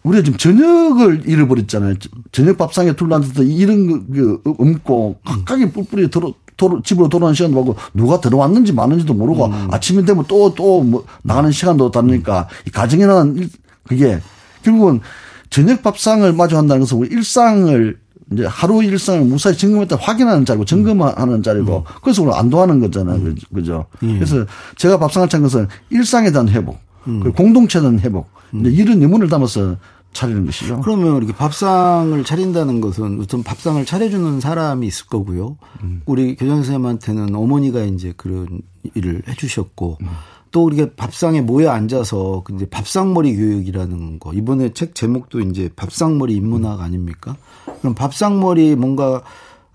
우리가 0.03 0.24
지금 0.24 0.38
저녁을 0.38 1.24
잃어버렸잖아요. 1.27 1.95
저녁 2.31 2.57
밥상에 2.57 2.93
둘러앉아서 2.93 3.43
이런 3.43 3.88
거 3.88 4.01
그, 4.13 4.41
없고 4.45 5.19
각각이 5.25 5.72
뿔뿔이 5.72 6.10
들어 6.10 6.33
도로, 6.57 6.81
집으로 6.81 7.10
돌아오는 7.10 7.33
시간도 7.36 7.55
많고 7.57 7.75
누가 7.93 8.19
들어왔는지 8.22 8.74
마는지도 8.74 9.13
모르고 9.13 9.51
아침이 9.72 10.05
되면 10.05 10.24
또 10.27 10.53
또 10.53 10.83
뭐 10.83 11.05
나가는 11.24 11.51
시간도 11.51 11.91
다르니까 11.91 12.48
이 12.67 12.69
가정이라는 12.69 13.36
일- 13.38 13.50
그게 13.88 14.19
결국은 14.63 15.01
저녁 15.50 15.81
밥상을 15.83 16.31
마주한다는 16.33 16.81
것은 16.81 16.98
우리 16.98 17.10
일상을 17.10 17.98
이제 18.31 18.45
하루 18.45 18.81
일상을 18.83 19.22
무사히 19.25 19.55
점검했다 19.57 19.98
확인하는 20.00 20.45
자리고 20.45 20.65
점검하는 20.65 21.43
자리고 21.43 21.79
음. 21.79 21.83
그래서 22.01 22.24
오늘 22.24 22.33
안도하는 22.36 22.79
거잖아요. 22.79 23.17
음. 23.17 23.36
그죠? 23.53 23.86
음. 24.01 24.15
그래서 24.15 24.45
제가 24.77 24.98
밥상을 24.98 25.27
찬 25.29 25.41
것은 25.43 25.67
일상에 25.89 26.31
대한 26.31 26.48
회복, 26.50 26.77
음. 27.07 27.31
공동체에 27.33 27.81
대한 27.81 28.00
회복, 28.00 28.29
이제 28.53 28.69
이런 28.72 29.01
의문을 29.01 29.27
담아서 29.29 29.75
차리는 30.13 30.46
것이죠. 30.46 30.82
그러면 30.82 31.17
이렇게 31.17 31.34
밥상을 31.34 32.24
차린다는 32.24 32.82
것은 32.82 33.20
우선 33.20 33.43
밥상을 33.43 33.84
차려주는 33.86 34.39
사람이 34.39 34.88
있을 34.88 35.08
거고요. 35.08 35.58
음. 35.84 36.01
우리 36.05 36.36
교장 36.36 36.58
선생님한테는 36.58 37.36
어머니가 37.36 37.84
이제 37.84 38.13
그런 38.15 38.62
일을 38.96 39.24
해주셨고 39.27 39.98
음. 40.01 40.08
또 40.51 40.65
우리가 40.65 40.91
밥상에 40.96 41.41
모여 41.41 41.72
앉아서 41.72 42.43
이제 42.53 42.70
밥상머리 42.70 43.36
교육이라는 43.36 44.20
거 44.20 44.34
이번에 44.34 44.72
책 44.74 44.93
제목도 44.93 45.41
이제 45.41 45.70
밥상머리 45.75 46.36
인문학 46.36 46.79
아닙니까? 46.79 47.36
그럼 47.82 47.96
밥상머리 47.96 48.75
뭔가 48.75 49.24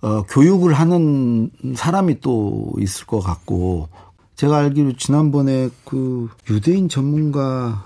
어, 0.01 0.23
교육을 0.23 0.75
하는 0.75 1.51
사람이 1.75 2.21
또 2.21 2.73
있을 2.79 3.07
것 3.07 3.19
같고 3.19 3.89
제가 4.37 4.59
알기로 4.59 4.93
지난번에 4.93 5.69
그 5.85 6.29
유대인 6.49 6.89
전문가 6.89 7.85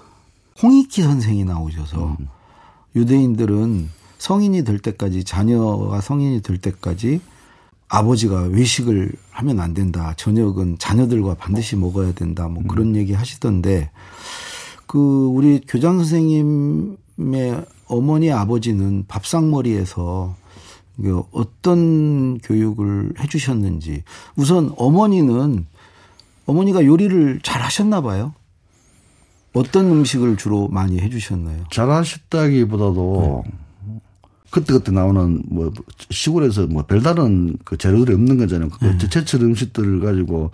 홍익희 0.63 1.03
선생이 1.03 1.45
나오셔서 1.45 2.17
음. 2.21 2.29
유대인들은 2.95 3.89
성인이 4.19 4.65
될 4.65 4.79
때까지 4.79 5.25
자녀가 5.25 6.01
성인이 6.01 6.43
될 6.43 6.59
때까지 6.59 7.21
아버지가 7.89 8.45
외식을 8.45 9.13
하면 9.31 9.61
안 9.61 9.75
된다. 9.75 10.15
저녁은 10.17 10.79
자녀들과 10.79 11.35
반드시 11.35 11.77
먹어야 11.77 12.13
된다. 12.13 12.49
뭐 12.49 12.63
그런 12.67 12.89
음. 12.89 12.97
얘기 12.97 13.13
하시던데 13.13 13.91
그 14.87 15.27
우리 15.27 15.61
교장 15.67 15.99
선생님의 15.99 16.97
어머니 17.87 18.31
아버지는 18.33 19.05
밥상머리에서 19.09 20.37
어떤 21.33 22.39
교육을 22.39 23.15
해 23.19 23.27
주셨는지 23.27 24.05
우선 24.37 24.73
어머니는 24.77 25.67
어머니가 26.47 26.85
요리를 26.85 27.41
잘 27.43 27.63
하셨나 27.63 28.01
봐요. 28.01 28.33
어떤 29.53 29.91
음식을 29.91 30.37
주로 30.37 30.69
많이 30.69 30.99
해주셨나요? 31.01 31.65
잘하셨다기보다도 31.71 33.45
네. 33.47 33.53
그때그때 34.51 34.93
나오는 34.93 35.43
뭐 35.49 35.73
시골에서 36.11 36.67
뭐 36.67 36.85
별다른 36.85 37.57
그 37.65 37.77
재료들이 37.77 38.15
없는 38.15 38.39
거잖아요. 38.39 38.69
그 38.71 38.85
네. 38.85 38.99
제철 39.09 39.43
음식들을 39.43 40.01
가지고 40.01 40.51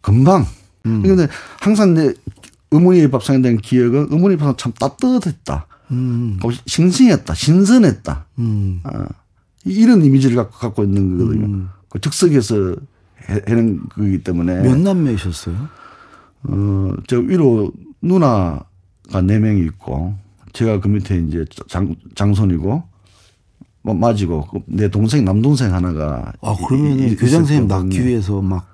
금방. 0.00 0.46
음. 0.86 1.02
그런데 1.02 1.28
항상 1.60 1.94
내 1.94 2.12
어머니의 2.70 3.10
밥상에 3.10 3.40
대한 3.40 3.58
기억은 3.58 4.08
어머니 4.12 4.36
밥상 4.36 4.56
참 4.56 4.72
따뜻했다. 4.72 5.66
음. 5.92 6.38
싱싱했다. 6.66 7.34
신선했다. 7.34 8.26
음. 8.38 8.80
아, 8.84 9.06
이런 9.64 10.04
이미지를 10.04 10.36
갖고, 10.36 10.58
갖고 10.58 10.84
있는 10.84 11.18
거거든요. 11.18 11.46
음. 11.46 11.68
그 11.88 12.00
즉석에서 12.00 12.76
해는 13.48 13.80
거기 13.90 14.22
때문에. 14.22 14.62
몇 14.62 14.78
남매셨어요? 14.78 15.81
어, 16.44 16.92
저 17.06 17.18
위로 17.18 17.72
누나가 18.00 18.64
네 19.22 19.38
명이 19.38 19.60
있고 19.66 20.14
제가 20.52 20.80
그 20.80 20.88
밑에 20.88 21.18
이제 21.18 21.44
장, 21.68 21.94
장손이고 22.14 22.82
뭐 23.82 23.94
맞이고 23.94 24.46
그내 24.66 24.88
동생 24.88 25.24
남동생 25.24 25.74
하나가 25.74 26.32
아 26.40 26.56
그러면 26.66 27.16
교장 27.16 27.40
선생님 27.40 27.68
낳기 27.68 28.06
위해서 28.06 28.40
막 28.40 28.68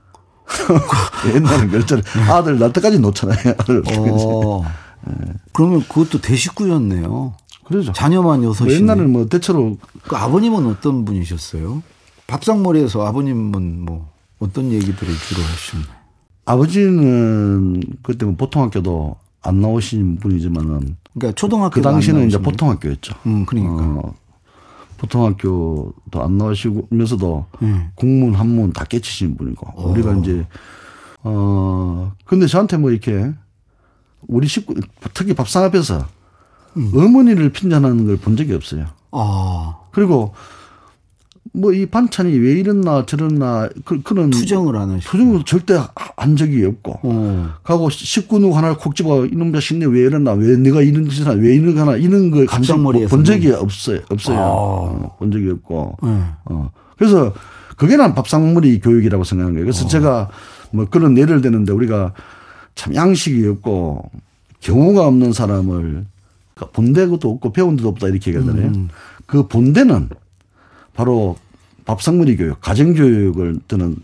옛날에 1.34 1.66
멸절 1.66 2.02
아들 2.30 2.58
낳을 2.58 2.73
때까지 2.73 2.99
놓잖아요. 2.99 3.54
아들. 3.58 3.82
어. 3.99 4.64
네. 5.06 5.14
그러면 5.52 5.80
그것도 5.82 6.21
대식구였네요. 6.21 7.34
그렇죠. 7.64 7.93
자녀만 7.93 8.43
여섯이. 8.45 8.69
뭐 8.69 8.76
옛날에는 8.76 9.12
뭐 9.12 9.26
대체로 9.26 9.76
그 10.04 10.16
아버님은 10.16 10.66
어떤 10.66 11.04
분이셨어요? 11.04 11.82
밥상머리에서 12.26 13.06
아버님은 13.06 13.80
뭐 13.84 14.10
어떤 14.38 14.73
얘기들을 14.73 15.14
주로 15.28 15.43
하셨나요? 15.43 15.98
아버지는 16.52 17.80
그때 18.02 18.25
뭐 18.26 18.34
보통 18.37 18.63
학교도 18.63 19.17
안 19.43 19.61
나오신 19.61 20.17
분이지만은 20.17 20.97
그러니까 21.15 21.34
초등학교 21.37 21.75
그 21.75 21.82
당시는 21.82 22.26
이제 22.28 22.39
보통 22.39 22.71
학교였죠. 22.71 23.15
음, 23.26 23.45
그러니까. 23.47 23.73
어, 23.82 24.15
보통 24.97 25.25
학교도 25.26 26.23
안 26.23 26.39
나오시면서도 26.39 27.47
음. 27.63 27.91
국문 27.95 28.34
한문 28.34 28.73
다 28.73 28.84
깨치신 28.84 29.37
분이고 29.37 29.67
오. 29.76 29.91
우리가 29.91 30.15
이제 30.17 30.45
어 31.23 32.13
근데 32.25 32.47
저한테 32.47 32.76
뭐 32.78 32.91
이렇게 32.91 33.32
우리 34.26 34.49
식구 34.49 34.75
특히 35.15 35.34
밥상 35.34 35.63
앞에서 35.65 36.04
음. 36.76 36.91
어머니를 36.95 37.50
핀잔하는 37.50 38.06
걸 38.06 38.17
본 38.19 38.37
적이 38.37 38.54
없어요. 38.54 38.87
아. 39.13 39.76
그리고 39.93 40.34
뭐 41.52 41.73
이 41.73 41.87
반찬이 41.87 42.37
왜 42.39 42.52
이랬나 42.52 43.06
저랬나 43.06 43.69
그, 43.84 44.02
그런 44.02 44.30
투정을 44.30 44.76
안 44.76 44.91
하시고. 44.91 45.11
투정을 45.11 45.45
절대 45.45 45.78
한 46.17 46.37
적이 46.37 46.65
없고. 46.67 47.00
어. 47.02 47.50
가고 47.63 47.91
식구 47.91 48.39
누구 48.39 48.56
하나를 48.56 48.76
콕 48.76 48.95
집어 48.95 49.26
이놈 49.26 49.52
자식네 49.52 49.87
왜 49.87 50.00
이랬나? 50.02 50.32
왜 50.32 50.56
내가 50.56 50.82
이런 50.82 51.08
짓을 51.08 51.26
하나? 51.26 51.41
왜 51.41 51.54
이런 51.54 51.75
거 51.75 51.80
하나? 51.82 51.97
이런 51.97 52.30
걸 52.30 52.47
감정 52.47 52.82
본 52.82 53.25
적이 53.25 53.52
없어요. 53.52 54.00
없어요. 54.11 54.39
아. 54.39 54.43
어, 54.43 55.17
본 55.19 55.30
적이 55.30 55.50
없고. 55.50 55.97
네. 56.02 56.23
어. 56.47 56.71
그래서 56.97 57.32
그게 57.76 57.97
난 57.97 58.15
밥상머리 58.15 58.80
교육이라고 58.80 59.25
생각하는 59.25 59.54
거예요. 59.54 59.65
그래서 59.65 59.84
어. 59.84 59.89
제가 59.89 60.28
뭐 60.73 60.87
그런 60.87 61.17
예를 61.17 61.41
드는데 61.41 61.73
우리가 61.73 62.13
참 62.75 62.95
양식이 62.95 63.47
없고 63.47 64.11
경우가 64.61 65.06
없는 65.06 65.32
사람을 65.32 66.04
그러니까 66.54 66.73
본데도 66.73 67.19
없고 67.23 67.52
배운 67.52 67.76
데도 67.76 67.89
없다 67.91 68.08
이렇게 68.08 68.32
얘기하잖아요. 68.32 68.67
음. 68.67 68.89
그 69.26 69.47
본데는 69.47 70.08
바로 70.99 71.37
밥상머리 71.84 72.37
교육, 72.37 72.61
가정교육을 72.61 73.61
저는 73.69 73.95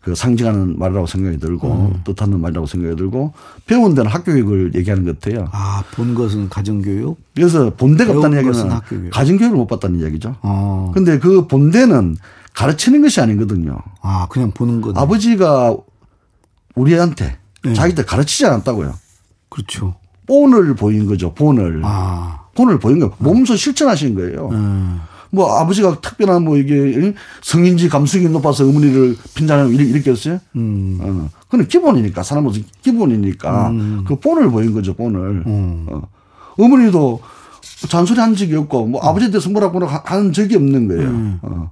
그 0.00 0.14
상징하는 0.14 0.78
말이라고 0.78 1.06
생각이 1.06 1.38
들고 1.38 1.70
음. 1.70 2.00
뜻하는 2.04 2.40
말이라고 2.40 2.66
생각이 2.66 2.96
들고 2.96 3.34
배운 3.66 3.94
데는 3.94 4.10
학교교육을 4.10 4.74
얘기하는 4.74 5.04
것 5.04 5.20
같아요. 5.20 5.48
아, 5.52 5.84
본 5.92 6.14
것은 6.14 6.48
가정교육? 6.48 7.20
그래서 7.34 7.74
본데가 7.74 8.12
없다는 8.14 8.42
이야기는 8.42 9.10
가정교육을 9.10 9.56
못 9.58 9.66
봤다는 9.66 10.00
이야기죠. 10.00 10.36
어. 10.40 10.90
근데 10.94 11.18
그 11.18 11.46
본데는 11.46 12.16
가르치는 12.54 13.02
것이 13.02 13.20
아니거든요. 13.20 13.76
아, 14.00 14.26
그냥 14.30 14.52
보는 14.52 14.80
거 14.80 14.94
아버지가 14.96 15.76
우리한테 16.74 17.36
네. 17.62 17.74
자기들 17.74 18.06
가르치지 18.06 18.46
않았다고요. 18.46 18.94
그렇죠. 19.50 19.96
본을 20.26 20.76
보인 20.76 21.04
거죠, 21.04 21.34
본을. 21.34 21.82
아. 21.84 22.46
본을 22.54 22.78
보인 22.78 23.00
거. 23.00 23.14
몸소 23.18 23.54
실천하신 23.56 24.14
거예요. 24.14 24.48
음. 24.48 25.00
뭐 25.34 25.58
아버지가 25.58 26.00
특별한 26.02 26.44
뭐 26.44 26.58
이게 26.58 27.14
성인지 27.40 27.88
감수성이 27.88 28.28
높아서 28.28 28.64
어머니를 28.68 29.16
이렇게 29.80 30.10
했어요. 30.10 30.38
음. 30.56 30.98
어. 31.00 31.30
그건 31.48 31.66
기본이니까 31.66 32.22
사람으로서 32.22 32.60
기본이니까 32.82 33.70
음. 33.70 34.04
그 34.06 34.16
본을 34.16 34.50
보인 34.50 34.74
거죠 34.74 34.92
본을. 34.94 35.44
음. 35.46 35.86
어. 35.88 36.02
어머니도 36.58 37.22
잔소리 37.88 38.20
한 38.20 38.36
적이 38.36 38.56
없고 38.56 38.86
뭐 38.86 39.00
음. 39.00 39.08
아버지에 39.08 39.30
대해서 39.30 39.48
뭐라고 39.48 39.82
하는 39.86 40.34
적이 40.34 40.56
없는 40.56 40.88
거예요. 40.88 41.08
음. 41.08 41.38
어. 41.40 41.70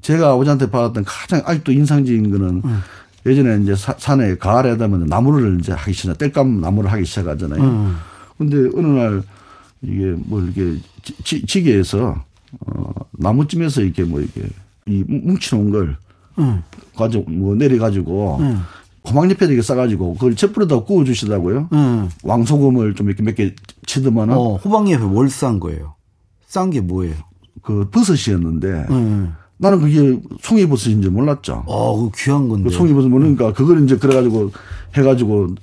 제가 0.00 0.30
아버지한테 0.30 0.70
받았던 0.70 1.04
가장 1.04 1.42
아직도 1.44 1.72
인상적인 1.72 2.30
거는 2.30 2.62
음. 2.64 2.80
예전에 3.26 3.60
이제 3.60 3.74
사, 3.74 3.92
산에 3.98 4.36
가을에 4.36 4.76
되면 4.76 5.04
나무를 5.06 5.58
이제 5.58 5.72
하기 5.72 5.92
시작, 5.92 6.16
뗄감 6.16 6.60
나무를 6.60 6.92
하기 6.92 7.04
시작하잖아요. 7.04 7.96
근데 8.38 8.56
어느 8.76 8.86
날 8.86 9.22
이게 9.82 10.14
뭐 10.16 10.40
이렇게 10.40 10.78
지, 11.24 11.44
지게에서 11.44 12.27
어, 12.66 12.92
나무쯤에서 13.12 13.82
이렇게 13.82 14.04
뭐 14.04 14.20
이렇게 14.20 14.42
이 14.86 15.04
뭉치놓은 15.06 15.70
걸 15.70 15.96
응. 16.38 16.62
가지고 16.96 17.30
뭐 17.30 17.54
내려가지고 17.54 18.38
응. 18.40 18.60
고막잎에 19.02 19.46
이렇게 19.46 19.62
싸가지고 19.62 20.14
그걸 20.14 20.34
잿불에다 20.34 20.80
구워 20.80 21.04
주시더라고요. 21.04 21.68
응. 21.72 22.08
왕소금을 22.22 22.94
좀 22.94 23.08
이렇게 23.08 23.22
몇 23.22 23.34
개 23.34 23.54
치더만은. 23.86 24.34
어, 24.36 24.56
호박잎에 24.56 24.98
뭘 25.04 25.28
싼 25.30 25.60
거예요? 25.60 25.94
싼 26.46 26.70
게 26.70 26.80
뭐예요? 26.80 27.14
그 27.62 27.88
버섯이었는데. 27.90 28.86
나는 29.60 29.80
그게 29.80 30.20
송이버섯인지 30.40 31.08
몰랐죠. 31.08 31.64
어, 31.66 31.96
그 32.00 32.10
귀한 32.16 32.48
건데. 32.48 32.70
그 32.70 32.76
송이버섯 32.76 33.10
모르니까 33.10 33.52
그걸 33.52 33.82
이제 33.84 33.96
그래가지고 33.96 34.52
해가지고 34.96 35.54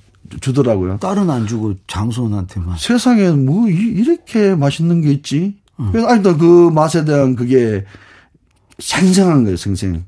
주더라고요. 0.41 0.97
딸은 0.99 1.29
안 1.29 1.47
주고 1.47 1.73
장손한테만. 1.87 2.77
세상에 2.77 3.29
뭐 3.31 3.67
이렇게 3.69 4.53
맛있는 4.55 5.01
게 5.01 5.11
있지? 5.11 5.55
그래서 5.91 6.07
아직도 6.07 6.37
그 6.37 6.69
맛에 6.73 7.05
대한 7.05 7.35
그게 7.35 7.85
생생한 8.79 9.43
거예요, 9.43 9.57
생생. 9.57 10.05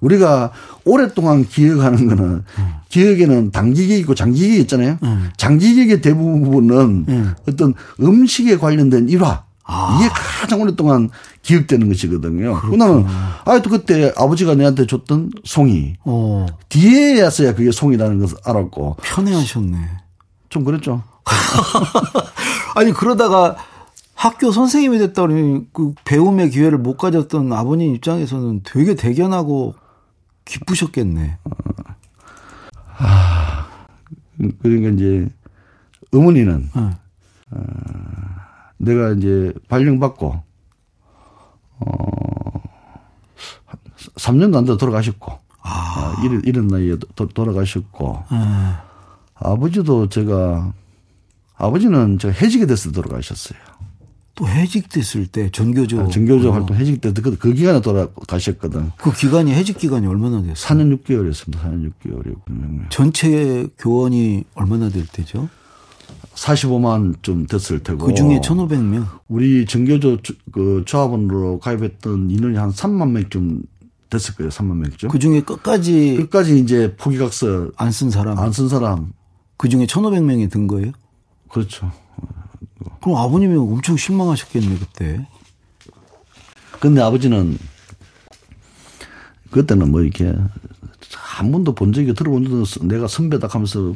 우리가 0.00 0.52
오랫동안 0.84 1.46
기억하는 1.46 2.06
거는 2.06 2.24
음. 2.24 2.72
기억에는 2.88 3.50
단기기 3.50 3.98
있고 3.98 4.14
장기기 4.14 4.60
있잖아요. 4.60 4.98
음. 5.02 5.30
장기기의 5.36 6.00
대부분은 6.00 7.04
음. 7.08 7.34
어떤 7.48 7.74
음식에 8.00 8.56
관련된 8.58 9.08
일화. 9.08 9.44
아. 9.64 9.98
이게 10.00 10.08
가장 10.08 10.62
오랫동안 10.62 11.10
기억되는 11.42 11.88
것이거든요. 11.88 12.60
그나는 12.60 13.04
아직도 13.44 13.70
그때 13.70 14.12
아버지가 14.16 14.54
내한테 14.54 14.86
줬던 14.86 15.30
송이. 15.44 15.94
어. 16.04 16.46
뒤에야서야 16.70 17.54
그게 17.54 17.70
송이라는 17.70 18.18
것을 18.20 18.38
알았고. 18.44 18.96
편해하셨네. 19.02 19.76
좀 20.48 20.64
그랬죠. 20.64 21.02
아니 22.74 22.92
그러다가 22.92 23.56
학교 24.18 24.50
선생님이 24.50 24.98
됐다니 24.98 25.68
그 25.72 25.94
배움의 26.04 26.50
기회를 26.50 26.76
못 26.76 26.96
가졌던 26.96 27.52
아버님 27.52 27.94
입장에서는 27.94 28.62
되게 28.64 28.96
대견하고 28.96 29.76
기쁘셨겠네. 30.44 31.38
아, 32.98 33.68
그러니까 34.60 34.88
이제 34.88 35.28
어머니는 36.12 36.68
네. 36.74 36.90
어, 37.52 37.62
내가 38.78 39.10
이제 39.12 39.52
발령받고 39.68 40.42
어 41.78 42.62
3년도 44.16 44.56
안 44.56 44.64
돼 44.64 44.76
돌아가셨고 44.76 45.38
아. 45.62 46.16
어, 46.18 46.24
이런 46.24 46.42
이런 46.44 46.66
나이에 46.66 46.96
도, 47.14 47.28
돌아가셨고 47.28 48.24
네. 48.32 48.36
아버지도 49.34 50.08
제가 50.08 50.72
아버지는 51.56 52.18
제가 52.18 52.34
해직이 52.34 52.66
돼서 52.66 52.90
돌아가셨어요. 52.90 53.78
또 54.38 54.46
해직됐을 54.46 55.26
때 55.26 55.50
전교조 55.50 56.00
아, 56.00 56.06
전교조 56.06 56.50
어. 56.50 56.52
활동 56.52 56.76
해직 56.76 57.00
때 57.00 57.12
그, 57.12 57.36
그 57.36 57.52
기간에 57.52 57.80
돌아가셨거든. 57.80 58.92
그 58.96 59.12
기간이 59.12 59.52
해직 59.52 59.78
기간이 59.78 60.06
얼마나 60.06 60.40
됐어요? 60.40 60.54
4년 60.54 61.02
6개월이었습니다. 61.02 61.58
4년 61.60 61.90
6개월이고. 62.04 62.90
전체 62.90 63.66
교원이 63.78 64.44
얼마나 64.54 64.90
될 64.90 65.04
때죠? 65.06 65.48
45만 66.36 67.20
좀 67.22 67.48
됐을 67.48 67.80
테고. 67.82 68.06
그 68.06 68.14
중에 68.14 68.38
1,500명. 68.40 69.06
우리 69.26 69.66
전교조 69.66 70.18
그 70.52 70.84
조합원으로 70.86 71.58
가입했던 71.58 72.30
인원이 72.30 72.56
한 72.56 72.70
3만 72.70 73.10
명쯤 73.10 73.62
됐을 74.08 74.36
거예요. 74.36 74.50
3만 74.50 74.76
명쯤. 74.76 75.08
그 75.08 75.18
중에 75.18 75.40
끝까지 75.40 76.14
끝까지 76.16 76.60
이제 76.60 76.94
포기각서 76.96 77.72
안 77.76 77.90
쓴 77.90 78.10
사람. 78.12 78.38
안 78.38 78.52
쓴 78.52 78.68
사람. 78.68 79.12
그 79.56 79.68
중에 79.68 79.86
1,500명이 79.86 80.48
든 80.48 80.68
거예요? 80.68 80.92
그렇죠. 81.48 81.90
그럼 83.00 83.16
아버님이 83.16 83.56
엄청 83.56 83.96
실망하셨겠네 83.96 84.78
그때. 84.78 85.26
근데 86.80 87.00
아버지는 87.00 87.58
그때는 89.50 89.90
뭐 89.90 90.02
이렇게 90.02 90.32
한 91.14 91.52
번도 91.52 91.74
본 91.74 91.92
적이 91.92 92.14
들어본 92.14 92.44
적은 92.44 92.88
내가 92.88 93.06
선배다 93.06 93.46
하면서 93.48 93.94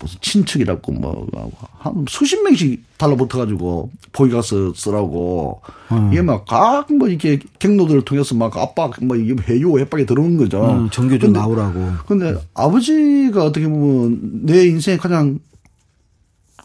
무슨 0.00 0.18
친척이라고 0.20 0.92
뭐한 0.92 2.06
수십 2.08 2.42
명씩 2.42 2.84
달라붙어 2.96 3.38
가지고 3.38 3.90
보기 4.12 4.30
가서 4.32 4.72
쓰라고 4.74 5.60
음. 5.90 6.10
이게 6.12 6.22
막각뭐 6.22 7.08
이렇게 7.08 7.40
경로들을 7.58 8.02
통해서 8.02 8.34
막 8.34 8.56
압박 8.56 8.92
뭐 9.04 9.16
이게 9.16 9.34
해요 9.48 9.78
해박이 9.78 10.06
들어오는 10.06 10.36
거죠. 10.36 10.64
음, 10.64 10.90
정교조 10.90 11.28
나오라고. 11.28 11.92
근데 12.06 12.36
아버지가 12.54 13.44
어떻게 13.44 13.68
보면 13.68 14.46
내 14.46 14.66
인생에 14.66 14.96
가장 14.96 15.40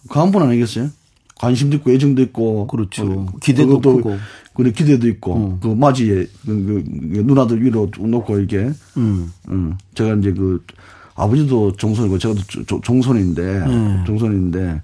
강한 0.10 0.32
분 0.32 0.44
아니겠어요? 0.44 0.90
관심도 1.36 1.78
있고 1.78 1.92
애정도 1.92 2.22
있고 2.22 2.68
그렇죠. 2.68 3.06
어, 3.06 3.26
기대도 3.42 3.82
크고 3.82 4.18
그래 4.54 4.72
기대도 4.72 5.08
있고 5.10 5.36
음. 5.36 5.60
그 5.62 5.68
맞이에 5.68 6.26
그, 6.46 6.46
그, 6.46 6.84
그 7.14 7.20
누나들 7.26 7.64
위로 7.64 7.90
놓고 7.98 8.38
이렇게 8.38 8.72
음. 8.98 9.32
음. 9.50 9.78
제가 9.96 10.16
이제 10.16 10.32
그 10.32 10.64
아버지도 11.16 11.76
종손이고 11.76 12.18
제가 12.18 12.36
종손인데 12.82 13.42
음. 13.42 14.04
종손인데 14.06 14.82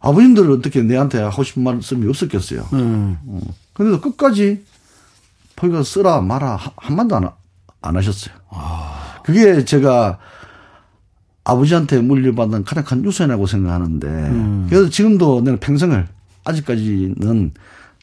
아버님들은 0.00 0.52
어떻게 0.52 0.82
내한테 0.82 1.20
하고 1.20 1.42
싶은 1.42 1.62
말씀이 1.62 2.08
없었겠어요. 2.08 2.68
음. 2.72 3.18
어. 3.26 3.40
근데도 3.74 4.00
끝까지 4.00 4.64
포기가 5.56 5.82
쓰라 5.82 6.20
마라 6.20 6.58
한마디도 6.76 7.16
안, 7.16 7.30
안 7.82 7.96
하셨어요. 7.96 8.34
아. 8.50 9.20
그게 9.24 9.64
제가 9.64 10.18
아버지한테 11.48 12.00
물려받은 12.00 12.64
가장 12.64 12.84
큰 12.84 13.04
유산이라고 13.04 13.46
생각하는데 13.46 14.06
음. 14.06 14.66
그래서 14.68 14.90
지금도 14.90 15.40
내가 15.40 15.56
평생을 15.58 16.06
아직까지는 16.44 17.52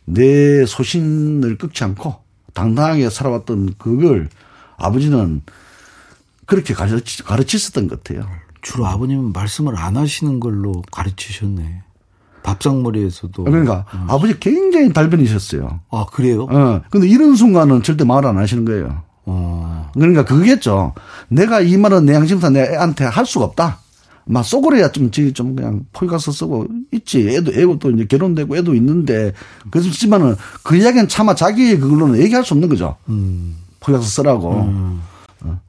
내 0.06 0.66
소신을 0.66 1.58
꺾지 1.58 1.84
않고 1.84 2.16
당당하게 2.54 3.10
살아왔던 3.10 3.76
그걸 3.78 4.30
아버지는 4.78 5.42
그렇게 6.48 6.74
가르치, 6.74 7.24
가르치셨던 7.24 7.88
것 7.88 8.04
같아요. 8.04 8.28
주로 8.62 8.88
아버님은 8.88 9.32
말씀을 9.32 9.78
안 9.78 9.96
하시는 9.96 10.40
걸로 10.40 10.82
가르치셨네. 10.92 11.84
밥상머리에서도. 12.44 13.44
그러니까 13.44 13.86
어. 13.94 14.06
아버지 14.10 14.40
굉장히 14.40 14.92
달변이셨어요. 14.94 15.82
아, 15.92 16.06
그래요? 16.12 16.48
어. 16.50 16.82
근데 16.90 17.08
이런 17.08 17.36
순간은 17.36 17.84
절대 17.84 18.04
말 18.06 18.26
안 18.26 18.38
하시는 18.38 18.66
거예요. 18.66 19.04
어. 19.26 19.92
그러니까 19.94 20.24
그거겠죠. 20.26 20.94
내가 21.28 21.62
이 21.62 21.78
말은 21.78 22.06
내 22.06 22.14
양심상 22.14 22.54
내 22.54 22.62
애한테 22.62 23.06
할 23.06 23.26
수가 23.26 23.46
없다. 23.46 23.80
막 24.28 24.44
쏘그려야 24.44 24.92
좀, 24.92 25.12
좀 25.12 25.56
그냥 25.56 25.86
포기 25.94 26.10
가서 26.10 26.32
쓰고 26.32 26.68
있지. 26.92 27.30
애도, 27.30 27.54
애고 27.54 27.80
또 27.80 27.92
이제 27.92 28.06
결혼되고 28.06 28.58
애도 28.58 28.74
있는데. 28.76 29.34
그렇지만은 29.70 30.36
그 30.64 30.76
이야기는 30.76 31.08
차마 31.08 31.36
자기 31.36 31.78
그걸로는 31.78 32.20
얘기할 32.22 32.44
수 32.44 32.54
없는 32.54 32.70
거죠. 32.70 32.96
음. 33.10 33.56
포기 33.80 33.94
가서 33.94 34.08
쓰라고. 34.08 34.62
음. 34.62 35.02
어. 35.42 35.62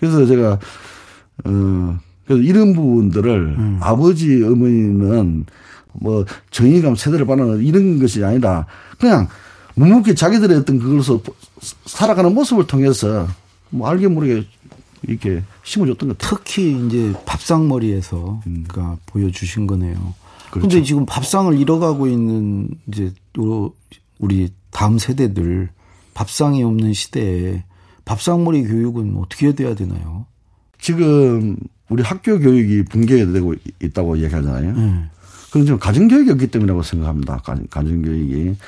그래서 0.00 0.26
제가, 0.26 0.58
어, 1.44 1.98
그래서 2.26 2.42
이런 2.42 2.72
부분들을 2.72 3.56
음. 3.58 3.78
아버지, 3.80 4.42
어머니는 4.42 5.46
뭐 6.00 6.24
정의감 6.50 6.96
세대를 6.96 7.26
받는 7.26 7.62
이런 7.64 7.98
것이 7.98 8.24
아니라 8.24 8.66
그냥 8.98 9.28
묵묵히 9.78 10.14
자기들의 10.14 10.58
어떤 10.58 10.78
그걸로 10.78 11.02
살아가는 11.86 12.34
모습을 12.34 12.66
통해서 12.66 13.28
뭐 13.70 13.88
알게 13.88 14.08
모르게 14.08 14.44
이렇게 15.02 15.42
심어줬던 15.62 16.08
것 16.08 16.18
같아요. 16.18 16.38
특히 16.38 16.86
이제 16.86 17.14
밥상머리에서 17.24 18.40
음. 18.46 18.64
그러니까 18.68 18.98
보여주신 19.06 19.66
거네요. 19.66 20.14
그런데 20.50 20.68
그렇죠. 20.68 20.84
지금 20.84 21.06
밥상을 21.06 21.56
잃어가고 21.58 22.08
있는 22.08 22.68
이제 22.88 23.12
우리 24.18 24.50
다음 24.70 24.98
세대들 24.98 25.68
밥상이 26.14 26.62
없는 26.64 26.92
시대에 26.94 27.62
밥상머리 28.04 28.64
교육은 28.64 29.16
어떻게 29.18 29.54
돼야 29.54 29.74
되나요? 29.74 30.26
지금 30.80 31.56
우리 31.88 32.02
학교 32.02 32.38
교육이 32.38 32.84
붕괴되고 32.86 33.54
있다고 33.82 34.18
얘기하잖아요. 34.18 34.70
음. 34.70 35.10
그건 35.48 35.64
지금 35.64 35.78
가정교육이 35.78 36.30
없기 36.30 36.48
때문이라고 36.48 36.82
생각합니다. 36.82 37.38
가정교육이. 37.70 38.34
음. 38.34 38.58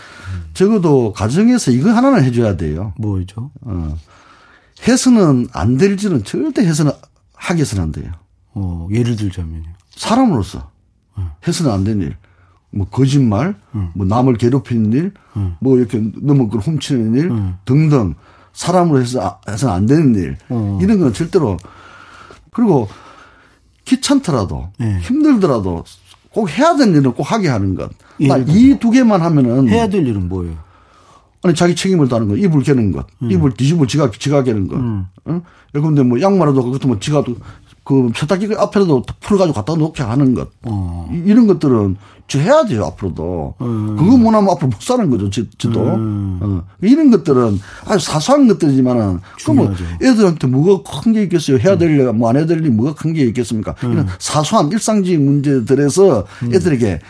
적어도 0.54 1.12
가정에서 1.12 1.70
이거 1.70 1.90
하나는 1.90 2.24
해줘야 2.24 2.56
돼요. 2.56 2.94
뭐죠? 2.98 3.50
어. 3.62 3.96
해서는 4.88 5.48
안 5.52 5.76
될지는 5.76 6.24
절대 6.24 6.64
해서는 6.64 6.92
하기 7.34 7.60
해서는 7.60 7.84
안 7.84 7.92
돼요. 7.92 8.12
어, 8.54 8.88
예를 8.90 9.16
들자면요. 9.16 9.68
사람으로서 9.90 10.70
어. 11.16 11.36
해서는 11.46 11.70
안 11.70 11.84
되는 11.84 12.06
일. 12.06 12.16
뭐 12.72 12.88
거짓말, 12.88 13.56
어. 13.72 13.92
뭐 13.94 14.06
남을 14.06 14.38
괴롭히는 14.38 14.92
일, 14.92 15.12
어. 15.34 15.56
뭐 15.60 15.76
이렇게 15.76 16.00
너무 16.22 16.48
그 16.48 16.58
훔치는 16.58 17.14
일 17.16 17.30
등등 17.64 18.14
사람으로 18.52 19.00
해서 19.00 19.40
해서는 19.48 19.74
안 19.74 19.86
되는 19.86 20.14
일 20.14 20.36
이런 20.80 20.98
건 20.98 21.12
절대로 21.12 21.56
그리고 22.52 22.88
귀찮더라도 23.84 24.70
네. 24.78 24.98
힘들더라도 25.00 25.84
꼭 26.32 26.48
해야 26.50 26.76
되는 26.76 26.94
일은 27.00 27.12
꼭 27.12 27.24
하게 27.30 27.48
하는 27.48 27.74
것. 27.74 27.90
이 28.48 28.78
두 28.78 28.90
개만 28.90 29.20
하면은 29.22 29.68
해야 29.68 29.88
될 29.88 30.06
일은 30.06 30.28
뭐예요? 30.28 30.56
아니 31.42 31.54
자기 31.54 31.74
책임을 31.74 32.08
다하는 32.08 32.28
거, 32.28 32.36
이불 32.36 32.62
개는 32.62 32.92
것, 32.92 33.06
음. 33.22 33.30
이불 33.30 33.52
뒤집을 33.54 33.86
지가 33.86 34.10
지가 34.10 34.42
개는 34.42 34.68
것. 34.68 34.76
음. 34.76 35.06
어? 35.24 35.42
예컨대 35.74 36.02
뭐 36.02 36.20
양말도 36.20 36.62
그것도 36.64 36.88
뭐 36.88 36.98
지가 36.98 37.24
그 37.82 38.10
세탁기 38.14 38.48
앞에라도 38.58 39.02
풀어가지고 39.20 39.54
갖다 39.54 39.74
놓게 39.74 40.02
하는 40.02 40.34
것. 40.34 40.50
어. 40.62 41.08
이런 41.24 41.46
것들은 41.46 41.96
저 42.28 42.38
해야 42.38 42.64
돼요 42.64 42.84
앞으로도. 42.84 43.54
음. 43.62 43.96
그거 43.98 44.16
못하면 44.18 44.50
앞으로 44.50 44.68
못 44.68 44.80
사는 44.82 45.08
거죠, 45.10 45.30
지, 45.30 45.48
도 45.72 45.82
음. 45.82 46.38
어. 46.42 46.62
이런 46.82 47.10
것들은 47.10 47.58
아주 47.86 48.04
사소한 48.04 48.46
것들이지만은 48.46 49.20
그뭐 49.44 49.72
애들한테 50.02 50.46
뭐가 50.46 50.82
큰 51.02 51.12
게 51.14 51.22
있겠어요. 51.22 51.56
해야 51.58 51.78
될 51.78 51.90
일, 51.98 52.12
뭐안 52.12 52.36
해야 52.36 52.44
될 52.46 52.58
일이 52.58 52.68
뭐가 52.70 52.94
큰 52.94 53.14
게 53.14 53.22
있겠습니까? 53.24 53.74
음. 53.84 53.92
이런 53.92 54.06
사소한 54.18 54.70
일상적인 54.70 55.24
문제들에서 55.24 56.26
음. 56.44 56.54
애들에게 56.54 57.00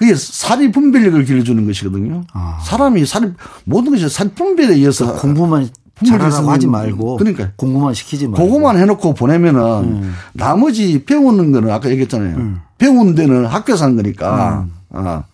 그게 0.00 0.14
사리 0.14 0.72
분별력을 0.72 1.22
길러주는 1.26 1.66
것이거든요. 1.66 2.24
아. 2.32 2.58
사람이 2.64 3.04
사리 3.04 3.32
모든 3.64 3.92
것이 3.92 4.08
사리 4.08 4.30
분별에 4.30 4.72
의해서 4.72 5.12
공부만 5.12 5.68
잘하라고 6.06 6.50
하지 6.50 6.66
말고 6.66 7.18
그러니까 7.18 7.50
공부만 7.56 7.92
시키지 7.92 8.26
말고 8.28 8.46
그거만 8.46 8.78
해놓고 8.78 9.12
보내면은 9.12 9.60
음. 9.60 10.14
나머지 10.32 11.04
배우는 11.04 11.52
거는 11.52 11.70
아까 11.70 11.90
얘기했잖아요. 11.90 12.34
음. 12.34 12.60
배운 12.78 13.14
데는 13.14 13.44
학교에서 13.44 13.84
하는 13.84 13.96
거니까. 13.96 14.66
음. 14.66 14.72
아. 14.88 15.24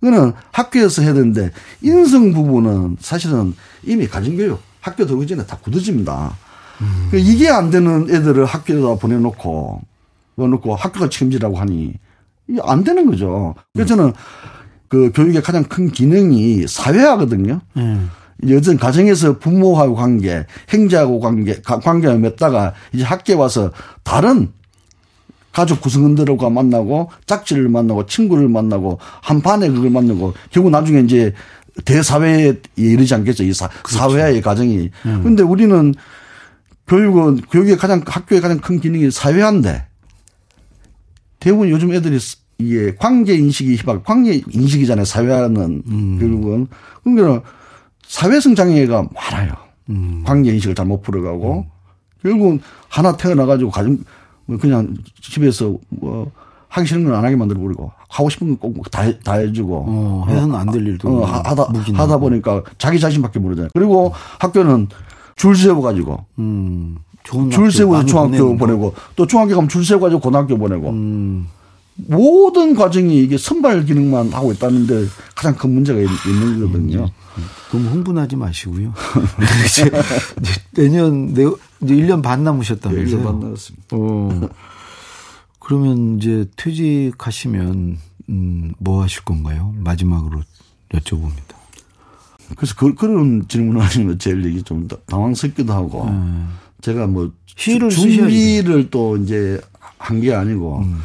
그거는 0.00 0.32
학교에서 0.50 1.02
해야 1.02 1.14
되는데 1.14 1.52
인성 1.80 2.32
부분은 2.32 2.96
사실은 2.98 3.54
이미 3.84 4.08
가정교육 4.08 4.60
학교 4.80 5.06
들어오기 5.06 5.28
전에 5.28 5.46
다 5.46 5.56
굳어집니다. 5.62 6.36
음. 6.80 7.06
그러니까 7.12 7.30
이게 7.32 7.48
안 7.48 7.70
되는 7.70 8.10
애들을 8.10 8.44
학교에다 8.44 8.96
보내놓고 8.96 9.82
보내놓고 10.34 10.74
학교가 10.74 11.08
책임지라고 11.08 11.56
하니 11.58 11.94
안 12.62 12.84
되는 12.84 13.06
거죠. 13.06 13.54
그래서 13.72 13.96
저는 13.96 14.12
그 14.88 15.10
교육의 15.14 15.42
가장 15.42 15.64
큰 15.64 15.90
기능이 15.90 16.66
사회화거든요. 16.66 17.60
음. 17.76 18.10
여전 18.48 18.76
가정에서 18.76 19.38
부모하고 19.38 19.94
관계, 19.94 20.44
행자하고 20.72 21.20
관계, 21.20 21.60
관계를 21.62 22.18
맺다가 22.18 22.74
이제 22.92 23.04
학교에 23.04 23.36
와서 23.36 23.70
다른 24.02 24.52
가족 25.52 25.80
구성원들과 25.80 26.50
만나고 26.50 27.10
짝지를 27.26 27.68
만나고 27.68 28.06
친구를 28.06 28.48
만나고 28.48 28.98
한 29.22 29.40
반에 29.40 29.68
그걸 29.68 29.90
만나고 29.90 30.34
결국 30.50 30.70
나중에 30.70 31.00
이제 31.00 31.32
대사회에 31.84 32.60
이르지 32.76 33.14
않겠죠. 33.14 33.44
이 33.44 33.52
사, 33.52 33.68
그렇죠. 33.68 33.98
사회의 33.98 34.42
과정이. 34.42 34.90
음. 35.06 35.20
근데 35.22 35.42
우리는 35.42 35.94
교육은 36.86 37.42
교육의 37.50 37.76
가장 37.78 38.02
학교의 38.04 38.40
가장 38.40 38.58
큰 38.58 38.80
기능이 38.80 39.10
사회화인데 39.10 39.86
대부분 41.44 41.68
요즘 41.68 41.92
애들이 41.92 42.18
이게 42.58 42.94
관계 42.98 43.34
인식이 43.34 43.74
희박, 43.76 44.02
관계 44.02 44.40
인식이잖아요. 44.50 45.04
사회화는 45.04 45.82
음. 45.86 46.16
결국은 46.18 46.66
그러니까 47.02 47.46
사회성 48.06 48.54
장애가 48.54 49.08
많아요. 49.14 49.52
음. 49.90 50.22
관계 50.24 50.52
인식을 50.54 50.74
잘 50.74 50.86
못 50.86 51.02
풀어가고 51.02 51.66
음. 51.66 51.70
결국은 52.22 52.60
하나 52.88 53.14
태어나 53.18 53.44
가지고 53.44 53.70
가정 53.70 53.98
뭐 54.46 54.56
그냥 54.56 54.96
집에서 55.20 55.76
뭐 55.90 56.30
하기 56.68 56.86
싫은 56.88 57.04
건 57.04 57.14
안 57.14 57.24
하게 57.24 57.36
만들어 57.36 57.60
버리고 57.60 57.92
하고 58.08 58.30
싶은 58.30 58.58
건 58.58 58.72
꼭 58.72 58.90
다 58.90 59.04
다 59.22 59.34
해주고 59.34 59.84
어, 59.86 60.26
해서는 60.28 60.54
안 60.54 60.68
될 60.72 60.86
일도 60.86 61.08
어, 61.08 61.26
하다 61.26 61.66
하다 61.94 62.16
보니까 62.16 62.62
자기 62.78 62.98
자신밖에 62.98 63.38
모르잖아요. 63.38 63.68
그리고 63.74 64.12
학교는 64.40 64.88
줄 65.36 65.54
세워 65.56 65.82
가지고 65.82 66.24
음, 66.38 66.96
줄 67.24 67.72
세워서 67.72 68.06
중학교 68.06 68.56
보내고 68.56 68.94
또 69.16 69.26
중학교 69.26 69.54
가면 69.54 69.68
줄 69.68 69.84
세워 69.84 70.00
가지고 70.00 70.20
고등학교 70.20 70.56
보내고 70.56 70.90
음. 70.90 71.48
모든 71.96 72.74
과정이 72.74 73.18
이게 73.18 73.38
선발 73.38 73.84
기능만 73.84 74.32
하고 74.32 74.52
있다는데 74.52 75.06
가장 75.34 75.54
큰 75.54 75.74
문제가 75.74 76.00
있는 76.00 76.60
거거든요. 76.60 77.10
너무 77.70 77.88
흥분하지 77.88 78.36
마시고요. 78.36 78.92
이제 79.66 79.90
내년 80.72 81.32
내 81.34 81.44
이제 81.82 81.94
1년 81.94 82.22
반 82.22 82.44
남으셨다면서요. 82.44 83.04
네, 83.04 83.22
1년 83.22 83.24
반 83.24 83.40
남았습니다. 83.40 83.84
어. 83.92 84.48
그러면 85.60 86.18
이제 86.18 86.46
퇴직하시면 86.56 87.98
음, 88.28 88.72
뭐 88.78 89.02
하실 89.02 89.24
건가요? 89.24 89.72
마지막으로 89.78 90.42
여쭤봅니다. 90.92 91.54
그래서 92.56 92.74
그, 92.76 92.94
그런 92.94 93.46
질문 93.48 93.80
하시면 93.80 94.18
제일 94.18 94.44
얘기 94.44 94.62
좀 94.62 94.86
당황스럽기도 95.06 95.72
하고 95.72 96.08
네. 96.10 96.44
제가 96.84 97.06
뭐 97.06 97.32
준비를 97.46 98.90
또 98.90 99.16
이제 99.16 99.60
한 99.98 100.20
게 100.20 100.34
아니고 100.34 100.80
음. 100.80 100.98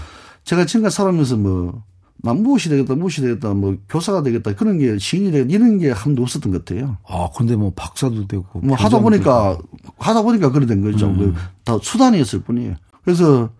제가 0.43 0.65
지금까지 0.65 0.95
살아면서 0.95 1.37
뭐, 1.37 1.83
난 2.21 2.41
무엇이 2.41 2.69
되겠다, 2.69 2.95
무엇이 2.95 3.21
되겠다, 3.21 3.53
뭐, 3.53 3.77
교사가 3.87 4.23
되겠다, 4.23 4.55
그런 4.55 4.77
게 4.79 4.97
시인이 4.97 5.31
되겠다, 5.31 5.49
이런 5.53 5.77
게 5.77 5.91
한 5.91 6.03
번도 6.15 6.23
없었던 6.23 6.51
것 6.51 6.65
같아요. 6.65 6.97
아, 7.07 7.29
근데 7.35 7.55
뭐, 7.55 7.71
박사도 7.75 8.27
되고. 8.27 8.45
뭐, 8.61 8.75
하다 8.75 8.99
보니까, 8.99 9.57
되고. 9.57 9.93
하다 9.99 10.23
보니까 10.23 10.51
그래 10.51 10.65
된 10.65 10.81
거죠. 10.81 11.07
음. 11.07 11.35
다 11.63 11.77
수단이었을 11.81 12.41
뿐이에요. 12.41 12.75
그래서, 13.05 13.51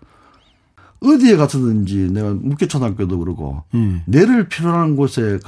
어디에 1.01 1.37
갔든지 1.37 2.09
내가 2.11 2.33
묵계초등학교도 2.33 3.19
그러고, 3.19 3.63
음. 3.75 4.01
내를 4.07 4.49
필요한 4.49 4.95
곳에 4.95 5.39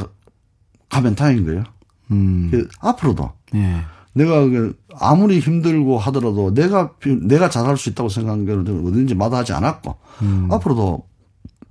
가, 0.90 1.02
면 1.02 1.16
다행인 1.16 1.46
거예요. 1.46 1.64
음. 2.12 2.50
그 2.52 2.68
앞으로도. 2.80 3.32
예. 3.56 3.82
내가 4.14 4.42
그 4.48 4.78
아무리 5.00 5.40
힘들고 5.40 5.98
하더라도 5.98 6.54
내가 6.54 6.92
내가 7.22 7.50
잘할 7.50 7.78
수 7.78 7.90
있다고 7.90 8.10
생각한 8.10 8.46
거는 8.46 8.88
어딘지 8.88 9.16
마다하지 9.16 9.54
않았고 9.54 9.96
음. 10.22 10.48
앞으로도 10.52 11.04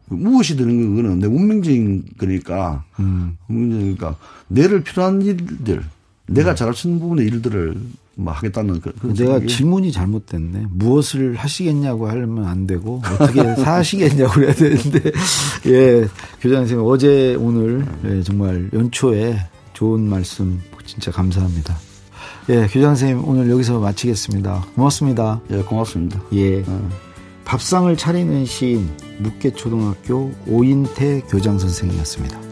무엇이 0.07 0.57
되는 0.57 0.97
거는 0.97 1.19
내 1.21 1.27
운명적인 1.27 2.05
거니까 2.19 2.85
음. 2.99 3.37
운명적이니까 3.49 4.17
내를 4.49 4.83
필요한 4.83 5.23
일들 5.23 5.83
내가 6.27 6.51
음. 6.53 6.57
잘할 6.57 6.75
수 6.75 6.89
있는 6.89 7.01
부분의 7.01 7.27
일들을 7.27 7.77
뭐 8.17 8.33
하겠다는 8.33 8.81
그, 8.81 8.93
내가 9.03 9.15
생각이. 9.15 9.47
질문이 9.47 9.93
잘못됐네. 9.93 10.67
무엇을 10.71 11.37
하시겠냐고 11.37 12.09
하면 12.09 12.45
안 12.45 12.67
되고 12.67 13.01
어떻게 13.05 13.43
사시겠냐고 13.57 14.33
그래야 14.33 14.53
되는데 14.53 15.01
예 15.67 16.07
교장 16.41 16.61
선생님 16.63 16.85
어제 16.87 17.35
오늘 17.39 17.87
예, 18.05 18.23
정말 18.23 18.69
연초에 18.73 19.39
좋은 19.73 20.01
말씀 20.09 20.61
진짜 20.85 21.11
감사합니다. 21.11 21.77
예 22.49 22.67
교장 22.67 22.95
선생님 22.95 23.29
오늘 23.29 23.51
여기서 23.51 23.79
마치겠습니다. 23.81 24.67
고맙습니다. 24.75 25.41
예 25.51 25.63
고맙습니다. 25.63 26.21
예. 26.33 26.63
어. 26.67 26.89
밥상을 27.45 27.95
차리는 27.97 28.45
시인 28.45 28.89
묵계초등학교 29.19 30.33
오인태 30.47 31.23
교장 31.29 31.59
선생이었습니다. 31.59 32.50